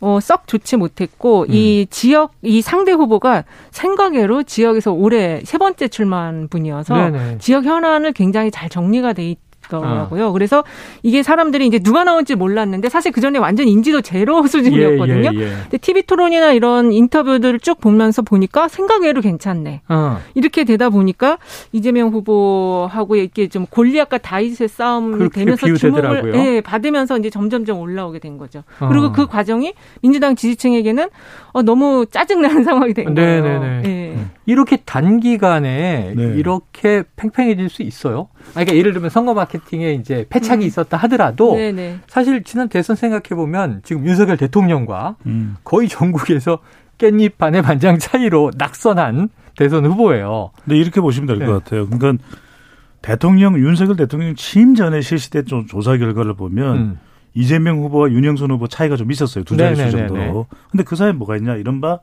어, 0.00 0.18
썩 0.20 0.46
좋지 0.46 0.76
못했고 0.76 1.42
음. 1.42 1.46
이 1.50 1.86
지역 1.88 2.32
이 2.42 2.60
상대 2.60 2.92
후보가 2.92 3.44
생각외로 3.70 4.42
지역에서 4.42 4.92
올해 4.92 5.40
세 5.44 5.56
번째 5.56 5.88
출마한 5.88 6.48
분이어서 6.48 6.94
네네. 6.94 7.38
지역 7.38 7.64
현안을 7.64 8.12
굉장히 8.12 8.50
잘 8.50 8.68
정리가 8.68 9.12
돼 9.14 9.22
아. 9.22 9.24
있 9.24 9.38
더라고요. 9.68 10.32
그래서 10.32 10.64
이게 11.02 11.22
사람들이 11.22 11.66
이제 11.66 11.78
누가 11.78 12.04
나올지 12.04 12.34
몰랐는데 12.34 12.88
사실 12.88 13.12
그 13.12 13.20
전에 13.20 13.38
완전 13.38 13.68
인지도 13.68 14.00
제로 14.00 14.44
수준이었거든요. 14.48 15.30
예, 15.34 15.38
예, 15.38 15.40
예. 15.40 15.50
근데 15.62 15.78
TV 15.78 16.02
토론이나 16.02 16.52
이런 16.52 16.92
인터뷰들을 16.92 17.60
쭉 17.60 17.80
보면서 17.80 18.22
보니까 18.22 18.68
생각 18.68 19.02
외로 19.02 19.20
괜찮네. 19.20 19.82
어. 19.88 20.18
이렇게 20.34 20.64
되다 20.64 20.90
보니까 20.90 21.38
이재명 21.72 22.10
후보하고 22.10 23.16
이렇게 23.16 23.48
좀 23.48 23.66
골리앗과 23.66 24.18
다윗의 24.18 24.68
싸움이 24.68 25.30
되면서 25.30 25.66
비유되더라고요. 25.66 26.32
주목을 26.32 26.34
예, 26.56 26.60
받으면서 26.60 27.18
이제 27.18 27.30
점점점 27.30 27.78
올라오게 27.78 28.18
된 28.18 28.38
거죠. 28.38 28.62
어. 28.80 28.88
그리고 28.88 29.12
그 29.12 29.26
과정이 29.26 29.74
민주당 30.02 30.36
지지층에게는 30.36 31.08
어, 31.52 31.62
너무 31.62 32.06
짜증나는 32.10 32.64
상황이 32.64 32.94
된 32.94 33.14
거예요. 33.14 33.42
네네네. 33.42 33.82
예. 33.86 34.16
이렇게 34.46 34.76
단기간에 34.76 36.12
네. 36.14 36.22
이렇게 36.36 37.04
팽팽해질 37.16 37.68
수 37.70 37.82
있어요? 37.82 38.28
아, 38.50 38.50
그러니까 38.52 38.76
예를 38.76 38.92
들면 38.92 39.10
선거 39.10 39.34
마케팅에 39.34 39.94
이제 39.94 40.26
패착이 40.28 40.64
음. 40.64 40.66
있었다 40.66 40.96
하더라도 40.98 41.54
네네. 41.56 42.00
사실 42.06 42.42
지난 42.44 42.68
대선 42.68 42.96
생각해 42.96 43.30
보면 43.36 43.80
지금 43.84 44.06
윤석열 44.06 44.36
대통령과 44.36 45.16
음. 45.26 45.56
거의 45.64 45.88
전국에서 45.88 46.58
깻잎 46.98 47.38
반의 47.38 47.62
반장 47.62 47.98
차이로 47.98 48.52
낙선한 48.56 49.30
대선 49.56 49.86
후보예요. 49.86 50.50
근데 50.64 50.76
이렇게 50.76 51.00
보시면 51.00 51.26
될것 51.26 51.46
네. 51.46 51.52
같아요. 51.52 51.88
그러니까 51.88 52.24
대통령 53.02 53.58
윤석열 53.58 53.96
대통령 53.96 54.34
취임 54.34 54.74
전에 54.74 55.00
실시된 55.00 55.46
좀 55.46 55.66
조사 55.66 55.96
결과를 55.96 56.34
보면 56.34 56.76
음. 56.76 56.98
이재명 57.34 57.78
후보와 57.80 58.10
윤영선 58.10 58.50
후보 58.50 58.68
차이가 58.68 58.96
좀 58.96 59.10
있었어요. 59.10 59.44
두 59.44 59.56
자릿수 59.56 59.84
네네네네. 59.84 60.08
정도. 60.08 60.46
근데 60.70 60.84
그 60.84 60.96
사이에 60.96 61.12
뭐가 61.12 61.36
있냐? 61.36 61.56
이른바 61.56 61.98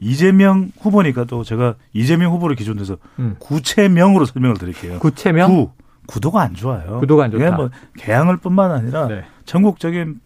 이재명 0.00 0.70
후보니까 0.80 1.24
또 1.24 1.44
제가 1.44 1.74
이재명 1.92 2.32
후보를 2.32 2.56
기준으로 2.56 2.80
해서 2.82 2.96
음. 3.18 3.36
구체명으로 3.38 4.24
설명을 4.24 4.56
드릴게요. 4.56 4.98
구체명 4.98 5.48
구 5.48 5.70
구도가 6.06 6.42
안 6.42 6.54
좋아요. 6.54 7.00
구도가 7.00 7.24
안 7.24 7.30
좋다. 7.30 7.56
뭐 7.56 7.70
개항을 7.98 8.36
뿐만 8.36 8.70
아니라 8.70 9.08
네. 9.08 9.24
전국적인 9.44 10.20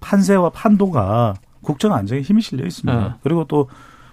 판세와 0.00 0.50
판도가 0.50 1.34
국정 1.62 1.94
안정에 1.94 2.20
힘이 2.20 2.42
실려 2.42 2.64
있습니다. 2.66 2.98
어. 2.98 3.18
그리고 3.22 3.44
또 3.44 3.68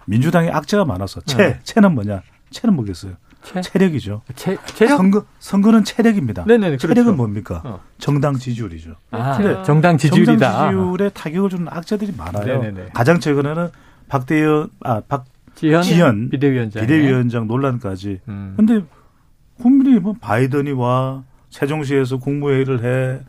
민주당의 0.05 0.51
악재가 0.51 0.85
많아서 0.85 1.21
채 1.21 1.37
네. 1.37 1.59
채는 1.63 1.93
뭐냐? 1.93 2.21
채는 2.49 2.75
뭐겠어요? 2.75 3.13
체, 3.43 3.61
체력이죠. 3.61 4.21
체, 4.35 4.57
체력? 4.65 4.97
선거 4.97 5.25
선거는 5.39 5.83
체력입니다. 5.83 6.45
네네네. 6.45 6.77
그렇죠. 6.77 6.87
체력은 6.87 7.17
뭡니까? 7.17 7.61
어. 7.65 7.79
정당 7.97 8.35
지지율이죠. 8.35 8.95
아, 9.11 9.37
그렇죠. 9.37 9.63
정당 9.63 9.97
지지율이다. 9.97 10.51
정당 10.51 10.69
지지율에 10.69 11.09
타격을 11.09 11.49
주는 11.49 11.67
악재들이 11.69 12.13
많아요. 12.17 12.61
네네네. 12.61 12.89
가장 12.93 13.19
최근에는 13.19 13.69
박대현 14.11 14.69
아 14.83 15.01
지현, 15.55 15.83
지현 15.83 16.29
비대위원장. 16.29 16.81
비대위원장 16.81 17.47
논란까지. 17.47 18.19
음. 18.27 18.53
근데 18.57 18.83
국민이 19.57 19.99
뭐 19.99 20.13
바이든이 20.19 20.71
와 20.73 21.23
세종시에서 21.49 22.17
국무회의를 22.17 22.83
해 22.83 23.21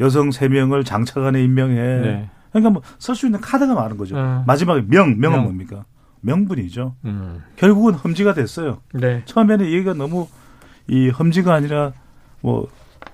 여성 0.00 0.32
세 0.32 0.48
명을 0.48 0.82
장차관에 0.82 1.42
임명해. 1.44 1.74
네. 1.76 2.30
그러니까 2.50 2.70
뭐 2.70 2.82
쓸 2.98 3.14
수 3.14 3.26
있는 3.26 3.40
카드가 3.40 3.74
많은 3.74 3.96
거죠. 3.96 4.16
어. 4.18 4.42
마지막에 4.48 4.80
명 4.82 5.18
명은 5.20 5.36
명. 5.36 5.42
뭡니까? 5.44 5.84
명분이죠. 6.22 6.96
음. 7.04 7.42
결국은 7.54 7.94
험지가 7.94 8.34
됐어요. 8.34 8.78
네. 8.94 9.22
처음에는 9.26 9.66
얘기가 9.66 9.94
너무 9.94 10.26
이 10.88 11.08
험지가 11.08 11.54
아니라 11.54 11.92
뭐 12.40 12.66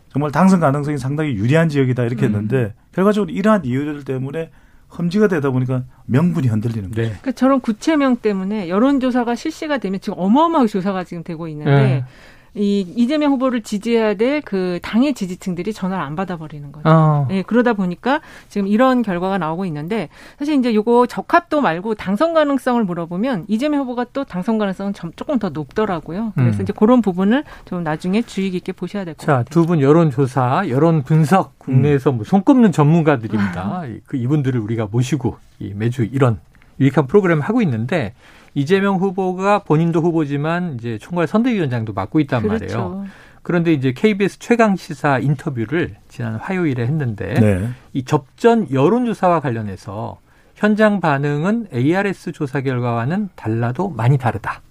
정말 0.08 0.30
당선 0.30 0.60
가능성이 0.60 0.96
상당히 0.96 1.34
유리한 1.34 1.68
지역이다 1.68 2.04
이렇게 2.04 2.24
음. 2.26 2.34
했는데 2.34 2.74
결과적으로 2.92 3.30
이러한 3.30 3.66
이유들 3.66 4.04
때문에 4.04 4.50
험지가 4.98 5.28
되다 5.28 5.50
보니까 5.50 5.84
명분이 6.06 6.48
흔들리는 6.48 6.90
거예요. 6.90 7.08
네. 7.08 7.16
그러니까 7.20 7.32
저런 7.32 7.60
구체명 7.60 8.16
때문에 8.16 8.68
여론조사가 8.68 9.34
실시가 9.34 9.78
되면 9.78 10.00
지금 10.00 10.18
어마어마하게 10.18 10.68
조사가 10.68 11.04
지금 11.04 11.22
되고 11.24 11.48
있는데 11.48 11.70
네. 11.70 12.04
이 12.54 12.80
이재명 12.96 13.32
후보를 13.32 13.62
지지해야 13.62 14.14
될 14.14 14.42
그 14.44 14.78
당의 14.82 15.14
지지층들이 15.14 15.72
전화를 15.72 16.04
안 16.04 16.16
받아버리는 16.16 16.70
거죠. 16.72 16.88
어. 16.88 17.26
예, 17.30 17.42
그러다 17.42 17.72
보니까 17.72 18.20
지금 18.48 18.66
이런 18.66 19.02
결과가 19.02 19.38
나오고 19.38 19.64
있는데 19.66 20.08
사실 20.38 20.58
이제 20.58 20.74
요거 20.74 21.06
적합도 21.06 21.60
말고 21.60 21.94
당선 21.94 22.34
가능성을 22.34 22.82
물어보면 22.84 23.46
이재명 23.48 23.80
후보가 23.82 24.06
또 24.12 24.24
당선 24.24 24.58
가능성은 24.58 24.92
점- 24.92 25.12
조금 25.16 25.38
더 25.38 25.48
높더라고요. 25.50 26.32
그래서 26.34 26.58
음. 26.58 26.62
이제 26.62 26.72
그런 26.76 27.00
부분을 27.00 27.44
좀 27.64 27.82
나중에 27.82 28.22
주의 28.22 28.50
깊게 28.50 28.72
보셔야 28.72 29.04
될것 29.04 29.24
자, 29.26 29.32
같아요. 29.38 29.44
두 29.50 29.66
분 29.66 29.80
여론조사, 29.80 30.68
여론 30.68 31.02
분석, 31.04 31.58
국내에서 31.58 32.12
뭐 32.12 32.24
손꼽는 32.24 32.72
전문가들입니다. 32.72 33.84
그 34.06 34.16
이분들을 34.16 34.60
우리가 34.60 34.88
모시고 34.90 35.36
이 35.60 35.72
매주 35.74 36.04
이런 36.04 36.40
유익한 36.80 37.06
프로그램을 37.06 37.42
하고 37.44 37.62
있는데 37.62 38.14
이재명 38.54 38.96
후보가 38.96 39.60
본인도 39.60 40.00
후보지만 40.00 40.74
이제 40.74 40.98
총괄 40.98 41.26
선대위원장도 41.26 41.92
맡고 41.92 42.20
있단 42.20 42.46
말이에요. 42.46 42.58
그렇죠. 42.58 43.04
그런데 43.42 43.72
이제 43.72 43.92
KBS 43.92 44.38
최강 44.38 44.76
시사 44.76 45.18
인터뷰를 45.18 45.96
지난 46.08 46.36
화요일에 46.36 46.84
했는데 46.84 47.34
네. 47.34 47.68
이 47.92 48.04
접전 48.04 48.70
여론조사와 48.70 49.40
관련해서 49.40 50.18
현장 50.54 51.00
반응은 51.00 51.68
ARS 51.74 52.32
조사 52.32 52.60
결과와는 52.60 53.30
달라도 53.34 53.88
많이 53.88 54.16
다르다. 54.16 54.62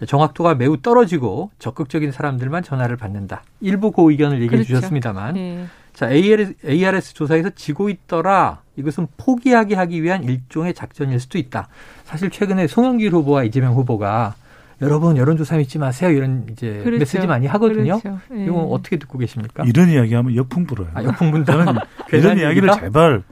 자, 0.00 0.06
정확도가 0.06 0.54
매우 0.54 0.80
떨어지고 0.80 1.50
적극적인 1.58 2.10
사람들만 2.10 2.64
전화를 2.64 2.96
받는다. 2.96 3.42
일부 3.60 3.92
그 3.92 4.10
의견을 4.10 4.38
얘기해 4.38 4.48
그렇죠. 4.48 4.66
주셨습니다만, 4.74 5.34
네. 5.34 5.66
자 6.00 6.10
ARS, 6.10 6.54
ARS 6.64 7.12
조사에서 7.12 7.50
지고 7.50 7.90
있더라. 7.90 8.62
이것은 8.76 9.06
포기하게 9.18 9.74
하기 9.74 10.02
위한 10.02 10.24
일종의 10.24 10.72
작전일 10.72 11.20
수도 11.20 11.36
있다. 11.36 11.68
사실 12.04 12.30
최근에 12.30 12.68
송영길 12.68 13.12
후보와 13.12 13.44
이재명 13.44 13.74
후보가 13.74 14.34
여러분 14.80 15.18
여론조사 15.18 15.58
믿지 15.58 15.78
마세요 15.78 16.08
이런 16.08 16.46
이제 16.50 16.80
그렇죠. 16.82 17.00
메시지 17.00 17.26
많이 17.26 17.46
하거든요. 17.48 18.00
그렇죠. 18.00 18.18
예. 18.34 18.46
이거 18.46 18.60
어떻게 18.62 18.96
듣고 18.96 19.18
계십니까? 19.18 19.62
이런 19.64 19.90
이야기하면 19.90 20.36
역풍 20.36 20.64
불어요. 20.64 20.88
아, 20.94 21.04
역풍 21.04 21.32
분다. 21.32 21.52
저는 21.52 21.74
이런 22.14 22.38
이야기를? 22.38 22.70
제발 22.80 23.22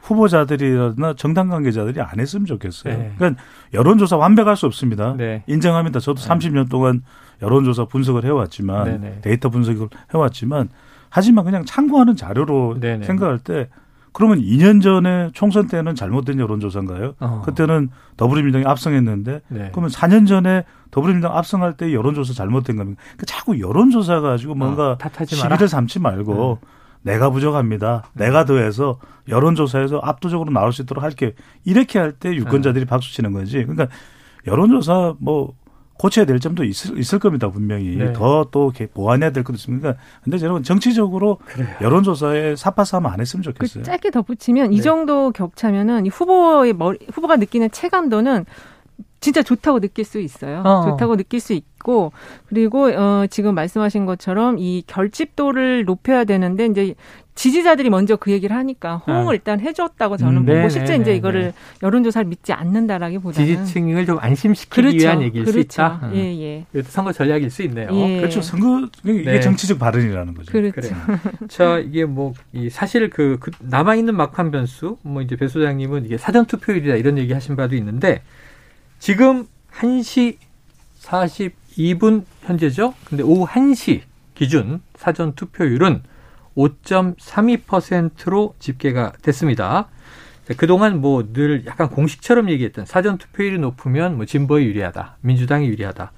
후보자들이나 0.00 1.16
정당 1.18 1.50
관계자들이 1.50 2.00
안 2.00 2.20
했으면 2.20 2.46
좋겠어요. 2.46 2.96
네. 2.96 3.12
그러니까 3.18 3.42
여론조사 3.74 4.16
완벽할 4.16 4.56
수 4.56 4.64
없습니다. 4.64 5.14
네. 5.18 5.42
인정합니다. 5.46 6.00
저도 6.00 6.22
30년 6.22 6.70
동안 6.70 7.02
여론조사 7.42 7.84
분석을 7.84 8.24
해왔지만 8.24 8.84
네네. 8.84 9.18
데이터 9.20 9.50
분석을 9.50 9.88
해왔지만 10.14 10.70
하지만 11.14 11.44
그냥 11.44 11.64
참고하는 11.64 12.16
자료로 12.16 12.80
네네. 12.80 13.06
생각할 13.06 13.38
때 13.38 13.68
그러면 14.12 14.40
2년 14.40 14.82
전에 14.82 15.30
총선 15.32 15.68
때는 15.68 15.94
잘못된 15.94 16.40
여론조사인가요? 16.40 17.14
어. 17.20 17.42
그때는 17.44 17.88
더불어민주당이 18.16 18.64
압승했는데 18.66 19.40
네. 19.48 19.68
그러면 19.70 19.90
4년 19.90 20.26
전에 20.26 20.64
더불어민주당 20.90 21.36
압승할 21.36 21.76
때 21.76 21.92
여론조사 21.92 22.32
잘못된 22.34 22.76
겁니까? 22.76 23.00
그러니까 23.02 23.26
자꾸 23.26 23.60
여론조사 23.60 24.20
가지고 24.20 24.56
뭔가 24.56 24.90
어, 24.92 24.98
탓하지 24.98 25.36
마라. 25.36 25.48
네. 25.50 25.54
시비를 25.54 25.68
삼지 25.68 26.00
말고 26.00 26.58
내가 27.02 27.30
부족합니다. 27.30 28.04
내가 28.14 28.44
더해서 28.44 28.98
여론조사에서 29.28 30.00
압도적으로 30.02 30.50
나올 30.52 30.72
수 30.72 30.82
있도록 30.82 31.04
할게 31.04 31.34
이렇게 31.64 31.98
할 32.00 32.12
때 32.12 32.34
유권자들이 32.34 32.86
박수 32.86 33.12
치는 33.12 33.32
거지. 33.32 33.62
그러니까 33.64 33.86
여론조사 34.48 35.14
뭐 35.20 35.54
고쳐야 36.04 36.26
될 36.26 36.38
점도 36.38 36.64
있을, 36.64 36.98
있을 36.98 37.18
겁니다 37.18 37.48
분명히 37.48 37.96
네. 37.96 38.12
더또 38.12 38.70
보완해야 38.92 39.30
될 39.30 39.42
것도 39.42 39.56
있습니다. 39.56 39.94
근데 40.22 40.36
저는 40.36 40.62
정치적으로 40.62 41.38
여론조사에 41.80 42.56
사파싸움 42.56 43.06
안 43.06 43.20
했으면 43.20 43.42
그 43.42 43.52
좋겠어요. 43.52 43.84
짧게 43.84 44.10
덧붙이면 44.10 44.74
이 44.74 44.76
네. 44.76 44.82
정도 44.82 45.30
격차면은 45.30 46.04
이 46.04 46.10
후보의 46.10 46.74
머리, 46.74 46.98
후보가 47.10 47.36
느끼는 47.36 47.70
체감도는 47.70 48.44
진짜 49.20 49.42
좋다고 49.42 49.80
느낄 49.80 50.04
수 50.04 50.20
있어요. 50.20 50.60
어. 50.60 50.90
좋다고 50.90 51.16
느낄 51.16 51.40
수 51.40 51.54
있고 51.54 51.73
있고 51.84 52.12
그리고 52.46 52.86
어 52.86 53.26
지금 53.30 53.54
말씀하신 53.54 54.06
것처럼 54.06 54.56
이 54.58 54.82
결집도를 54.86 55.84
높여야 55.84 56.24
되는데 56.24 56.66
이제 56.66 56.94
지지자들이 57.36 57.90
먼저 57.90 58.14
그 58.14 58.30
얘기를 58.30 58.56
하니까 58.56 58.98
호응을 58.98 59.32
네. 59.32 59.34
일단 59.34 59.60
해줬다고 59.60 60.16
저는 60.16 60.42
음, 60.42 60.46
보고 60.46 60.58
네, 60.58 60.68
실제 60.68 60.96
네, 60.96 61.02
이제 61.02 61.10
네, 61.10 61.16
이거를 61.16 61.42
네. 61.42 61.52
여론조사를 61.82 62.28
믿지 62.28 62.52
않는다라기보다는 62.52 63.56
지지층을 63.56 64.06
좀 64.06 64.18
안심시키기 64.20 64.74
그렇죠. 64.74 64.96
위한 64.96 65.20
얘기일 65.22 65.44
수 65.44 65.52
그렇죠. 65.52 65.82
있다. 65.82 66.00
음. 66.04 66.12
예, 66.14 66.64
예. 66.74 66.82
선거 66.84 67.12
전략일 67.12 67.50
수 67.50 67.62
있네요. 67.64 67.88
예. 67.92 68.18
그렇죠. 68.18 68.40
선거 68.40 68.86
이게 69.04 69.24
네. 69.24 69.40
정치적 69.40 69.80
발언이라는 69.80 70.34
거죠. 70.34 70.52
그렇죠. 70.52 70.74
그래요. 70.80 70.94
자, 71.48 71.78
이게 71.80 72.04
뭐, 72.04 72.34
이 72.52 72.70
사실 72.70 73.10
그, 73.10 73.38
그 73.40 73.50
남아 73.58 73.96
있는 73.96 74.14
막판 74.16 74.52
변수, 74.52 74.96
뭐 75.02 75.20
이제 75.20 75.34
배 75.34 75.48
소장님은 75.48 76.04
이게 76.04 76.16
사전 76.16 76.46
투표율이다 76.46 76.94
이런 76.94 77.18
얘기 77.18 77.32
하신 77.32 77.56
바도 77.56 77.74
있는데, 77.74 78.22
지금 79.00 79.48
1시 79.72 80.36
42분 81.76 82.24
현재죠? 82.42 82.94
근데 83.04 83.22
오후 83.22 83.46
1시 83.46 84.02
기준 84.34 84.80
사전 84.96 85.34
투표율은 85.34 86.02
5.32%로 86.56 88.54
집계가 88.58 89.12
됐습니다. 89.22 89.88
자, 90.46 90.54
그동안 90.56 91.00
뭐 91.00 91.24
늘 91.32 91.64
약간 91.66 91.88
공식처럼 91.88 92.50
얘기했던 92.50 92.86
사전 92.86 93.18
투표율이 93.18 93.58
높으면 93.58 94.16
뭐 94.16 94.26
진보에 94.26 94.64
유리하다, 94.64 95.16
민주당이 95.22 95.66
유리하다. 95.68 96.12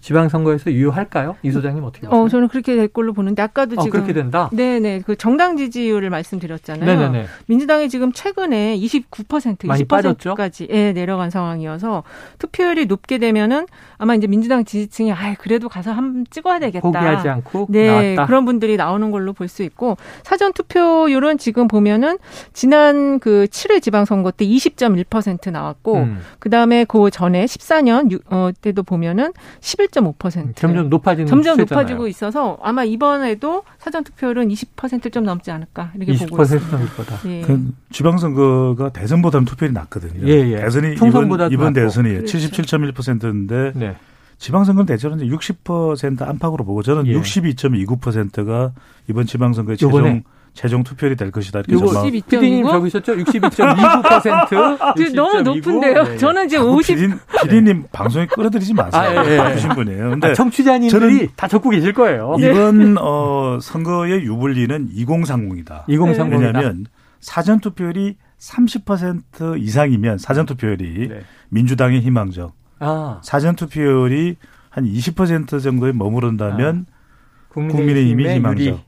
지방선거에서 0.00 0.72
유효할까요? 0.72 1.36
이 1.42 1.50
소장님 1.50 1.84
어떻게 1.84 2.06
보세요? 2.06 2.22
어, 2.22 2.28
저는 2.28 2.48
그렇게 2.48 2.74
될 2.76 2.88
걸로 2.88 3.12
보는데 3.12 3.42
아까도 3.42 3.76
어, 3.78 3.82
지금 3.82 3.90
그렇게 4.00 4.12
된다? 4.12 4.48
네네 4.52 5.02
그 5.06 5.16
정당 5.16 5.56
지지율을 5.56 6.10
말씀드렸잖아요. 6.10 6.84
네네네. 6.84 7.26
민주당이 7.46 7.88
지금 7.88 8.12
최근에 8.12 8.76
29% 8.78 9.66
많이 9.66 9.84
빠졌죠? 9.84 10.34
20%까지 10.34 10.68
예, 10.70 10.92
내려간 10.92 11.30
상황이어서 11.30 12.02
투표율이 12.38 12.86
높게 12.86 13.18
되면은 13.18 13.66
아마 13.98 14.14
이제 14.14 14.26
민주당 14.26 14.64
지지층이 14.64 15.12
아 15.12 15.34
그래도 15.38 15.68
가서 15.68 15.92
한번 15.92 16.24
찍어야 16.30 16.58
되겠다. 16.58 16.80
포기하지 16.80 17.28
않고 17.28 17.66
네, 17.70 17.86
나왔다. 18.14 18.26
그런 18.26 18.44
분들이 18.44 18.76
나오는 18.76 19.10
걸로 19.10 19.32
볼 19.34 19.48
수 19.50 19.62
있고 19.64 19.96
사전 20.22 20.52
투표율은 20.52 21.36
지금 21.38 21.66
보면은 21.66 22.18
지난 22.52 23.18
그 23.18 23.46
7회 23.50 23.82
지방선거 23.82 24.30
때 24.30 24.46
20.1% 24.46 25.50
나왔고 25.50 25.96
음, 25.96 26.20
그 26.38 26.48
다음에 26.50 26.84
그 26.84 27.10
전에 27.10 27.44
14년 27.46 28.12
유- 28.12 28.20
어, 28.30 28.50
때도 28.60 28.82
보면은 28.84 29.32
11.5% 29.90 30.56
점점 30.56 30.88
높아지는 30.88 31.26
점점 31.26 31.56
추세잖아요. 31.56 31.82
높아지고 31.82 32.08
있어서 32.08 32.58
아마 32.62 32.84
이번에도 32.84 33.62
사전 33.78 34.04
투표율은 34.04 34.48
20%좀 34.48 35.24
넘지 35.24 35.50
않을까 35.50 35.92
이렇게 35.96 36.26
보고 36.26 36.42
20% 36.42 36.44
있습니다. 36.44 36.70
넘을 36.70 36.88
거다. 36.90 37.18
예. 37.26 37.40
그 37.42 37.72
지방선거가 37.90 38.90
대선보다는 38.90 39.44
투표율이 39.44 39.74
낮거든요. 39.74 40.26
예, 40.26 40.52
예. 40.52 40.56
대선이 40.60 40.96
총선보다 40.96 41.46
이번, 41.46 41.52
이번. 41.52 41.72
대선이 41.72 42.08
그렇죠. 42.08 42.38
77.1%인데 42.38 43.72
네. 43.74 43.96
지방선거는 44.38 44.86
대체로 44.86 45.16
이제 45.16 45.26
60% 45.26 46.22
안팎으로 46.22 46.64
보고 46.64 46.82
저는 46.82 47.06
예. 47.06 47.14
62.29%가 47.14 48.72
이번 49.08 49.26
지방선거의? 49.26 49.76
최종 49.76 50.22
최종 50.54 50.82
투표율이 50.82 51.16
될 51.16 51.30
것이다. 51.30 51.60
이렇게 51.60 51.72
요거 51.74 51.86
전망. 51.92 52.10
62.29? 52.10 52.28
피디님 52.28 52.66
적으셨죠? 52.66 53.14
62.29%. 53.16 54.96
지금 54.96 55.12
너무 55.14 55.42
높은데요. 55.42 56.02
네, 56.02 56.16
저는 56.16 56.46
이제 56.46 56.56
자꾸 56.58 56.70
50 56.72 56.96
피디, 56.96 57.14
피디님 57.42 57.84
방송에 57.92 58.26
끌어들이지 58.26 58.74
마세요. 58.74 59.02
아, 59.02 59.24
예, 59.24 59.32
예. 59.32 59.36
바쁘신 59.36 59.70
분이에요. 59.70 60.10
근데 60.10 60.28
아, 60.28 60.34
청취자님들이 60.34 61.30
다 61.36 61.48
적고 61.48 61.70
계실 61.70 61.92
거예요. 61.92 62.36
이번 62.40 62.96
어, 62.98 63.58
선거의 63.60 64.24
유불리는 64.24 64.90
2030이다. 64.94 65.86
2030이다. 65.86 66.32
왜냐하면 66.32 66.86
사전 67.20 67.60
투표율이 67.60 68.16
30% 68.38 69.60
이상이면 69.60 70.18
사전 70.18 70.46
투표율이 70.46 71.08
네. 71.08 71.20
민주당의 71.50 72.00
희망적. 72.00 72.52
아, 72.80 73.20
사전 73.22 73.56
투표율이 73.56 74.36
한 74.70 74.84
20% 74.84 75.62
정도에 75.62 75.92
머무른다면 75.92 76.86
국민의힘이 77.50 78.28
희망적. 78.34 78.66
유리. 78.66 78.78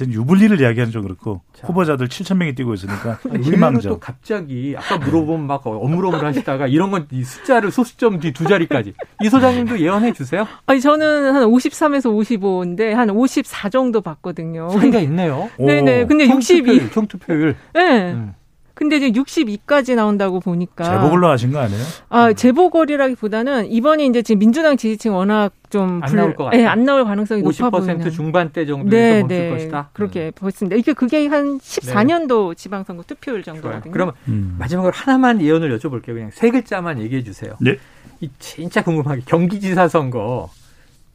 예. 0.00 0.04
전 0.04 0.12
유불리를 0.12 0.60
이야기하는 0.60 0.92
좀 0.92 1.02
그렇고 1.02 1.40
자. 1.54 1.66
후보자들 1.66 2.08
7천 2.08 2.36
명이 2.36 2.54
뛰고 2.54 2.74
있으니까 2.74 3.18
의외로 3.24 3.42
또 3.44 3.50
희망적. 3.52 4.00
갑자기 4.00 4.74
아까 4.76 4.98
물어보면 4.98 5.46
막 5.46 5.66
어물어물 5.66 6.24
하시다가 6.24 6.66
이런 6.66 6.90
건 6.90 7.06
이 7.12 7.22
숫자를 7.24 7.70
소수점 7.70 8.20
뒤 8.20 8.32
두 8.32 8.44
자리까지 8.46 8.92
이 9.22 9.28
소장님도 9.28 9.80
예언해 9.80 10.12
주세요. 10.12 10.46
아니 10.66 10.80
저는 10.80 11.34
한 11.34 11.44
53에서 11.44 12.06
55인데 12.14 12.90
한 12.92 13.08
54 13.10 13.70
정도 13.70 14.00
봤거든요. 14.00 14.68
차이가 14.70 14.98
있네요. 15.00 15.48
오. 15.58 15.66
네네. 15.66 16.06
근데 16.06 16.24
62. 16.28 16.56
총투표율, 16.64 16.90
총투표율. 16.90 17.56
네. 17.74 18.12
음. 18.12 18.34
근데 18.76 18.96
이제 18.98 19.10
62까지 19.10 19.94
나온다고 19.94 20.38
보니까 20.38 20.84
재보글로 20.84 21.28
하신 21.30 21.50
거 21.50 21.60
아니에요? 21.60 21.82
아 22.10 22.34
재보궐이라기보다는 22.34 23.70
이번에 23.72 24.04
이제 24.04 24.20
지금 24.20 24.38
민주당 24.40 24.76
지지층 24.76 25.14
워낙 25.14 25.50
좀안 25.70 26.14
나올 26.14 26.34
것. 26.34 26.52
예, 26.52 26.66
안 26.66 26.84
나올 26.84 27.04
가능성이 27.06 27.40
높아 27.40 27.70
50% 27.70 27.86
보이는. 27.86 28.10
중반대 28.10 28.66
정도에서 28.66 28.94
네, 28.94 29.20
멈출 29.22 29.38
네. 29.38 29.50
것이다. 29.50 29.88
그렇게 29.94 30.30
보였습니다. 30.30 30.76
이게 30.76 30.92
그게 30.92 31.26
한 31.26 31.58
14년도 31.58 32.54
지방선거 32.54 33.04
투표율 33.04 33.38
음. 33.38 33.42
정도거든요. 33.44 33.92
그러면 33.92 34.12
음. 34.28 34.56
마지막으로 34.58 34.92
하나만 34.94 35.40
예언을 35.40 35.76
여쭤볼게요. 35.78 36.12
그냥 36.12 36.30
세 36.34 36.50
글자만 36.50 37.00
얘기해 37.00 37.24
주세요. 37.24 37.54
네. 37.62 37.78
이 38.20 38.28
진짜 38.38 38.84
궁금하게 38.84 39.22
경기지사 39.24 39.88
선거 39.88 40.50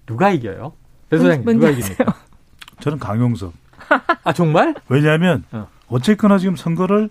누가 0.07 0.31
이겨요? 0.31 0.73
배 1.11 1.17
뭔- 1.17 1.27
소장님 1.29 1.59
누가? 1.59 1.69
이깁니까? 1.69 2.15
저는 2.79 2.97
강용석. 2.97 3.53
아 4.23 4.33
정말? 4.33 4.73
왜냐하면 4.89 5.43
어. 5.51 5.67
어쨌거나 5.89 6.39
지금 6.39 6.55
선거를 6.55 7.09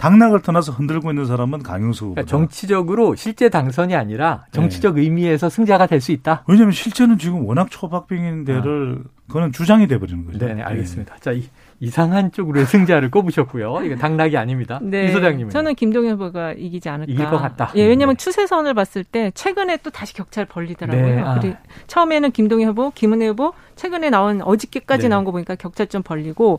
당락을 0.00 0.40
떠나서 0.40 0.72
흔들고 0.72 1.10
있는 1.10 1.26
사람은 1.26 1.62
강용석. 1.62 2.14
그러니까 2.14 2.24
정치적으로 2.24 3.14
실제 3.16 3.50
당선이 3.50 3.94
아니라 3.94 4.44
네. 4.46 4.52
정치적 4.52 4.96
의미에서 4.96 5.50
승자가 5.50 5.86
될 5.86 6.00
수 6.00 6.12
있다. 6.12 6.44
왜냐하면 6.48 6.72
실제는 6.72 7.18
지금 7.18 7.44
워낙 7.44 7.70
초박빙인 7.70 8.46
데를 8.46 9.04
그거는 9.26 9.52
주장이 9.52 9.86
돼버리는 9.86 10.24
거죠. 10.24 10.38
네, 10.38 10.54
네 10.54 10.62
알겠습니다. 10.62 11.16
자, 11.20 11.32
이, 11.32 11.44
이상한 11.82 12.30
쪽으로의 12.30 12.66
승자를 12.66 13.10
꼽으셨고요. 13.10 13.80
이거 13.84 13.96
당락이 13.96 14.36
아닙니다. 14.36 14.78
네. 14.82 15.06
이 15.06 15.12
소장님은 15.12 15.50
저는 15.50 15.74
김동연 15.74 16.12
후보가 16.14 16.52
이기지 16.52 16.90
않을까. 16.90 17.10
이길 17.10 17.30
것 17.30 17.38
같다. 17.38 17.72
예, 17.74 17.86
왜냐하면 17.86 18.16
네. 18.16 18.22
추세선을 18.22 18.74
봤을 18.74 19.02
때 19.02 19.30
최근에 19.34 19.78
또 19.82 19.88
다시 19.90 20.12
격차를 20.12 20.46
벌리더라고요. 20.46 21.06
네, 21.16 21.20
아. 21.22 21.38
그리고 21.40 21.56
처음에는 21.86 22.32
김동연 22.32 22.68
후보, 22.68 22.90
김은혜 22.90 23.28
후보, 23.28 23.54
최근에 23.76 24.10
나온 24.10 24.42
어저께까지 24.42 25.04
네. 25.04 25.08
나온 25.08 25.24
거 25.24 25.30
보니까 25.32 25.54
격차 25.54 25.86
좀 25.86 26.02
벌리고 26.02 26.58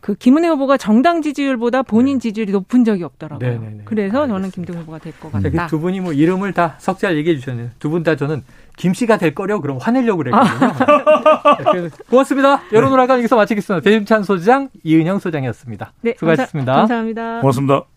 그 0.00 0.14
김은혜 0.14 0.48
후보가 0.48 0.76
정당 0.78 1.22
지지율보다 1.22 1.82
본인 1.82 2.18
지지율이 2.18 2.50
높은 2.52 2.84
적이 2.84 3.04
없더라고요. 3.04 3.48
네, 3.48 3.58
네, 3.58 3.66
네. 3.76 3.82
그래서 3.84 4.26
저는 4.26 4.34
알겠습니다. 4.34 4.72
김동연 4.72 4.82
후보가 4.82 4.98
될 4.98 5.12
것 5.20 5.30
같다. 5.30 5.48
그두 5.66 5.78
분이 5.78 6.00
뭐 6.00 6.12
이름을 6.12 6.52
다 6.52 6.74
석자 6.78 7.14
얘기해 7.14 7.36
주셨네요. 7.38 7.68
두 7.78 7.88
분 7.90 8.02
다 8.02 8.16
저는 8.16 8.42
김 8.76 8.94
씨가 8.94 9.16
될 9.18 9.34
거려 9.34 9.60
그럼 9.60 9.78
화내려고 9.78 10.18
그랬거든요. 10.24 10.72
자, 10.74 11.56
그래서 11.72 11.96
고맙습니다. 12.10 12.62
여론오락관 12.72 13.18
여기서 13.18 13.36
마치겠습니다. 13.36 13.82
배임찬 13.82 14.22
소장, 14.22 14.68
이은영 14.84 15.18
소장이었습니다. 15.18 15.92
네, 16.02 16.14
수고하셨습니다. 16.18 16.72
감사, 16.72 16.80
감사합니다. 16.82 17.40
고맙습니다. 17.40 17.95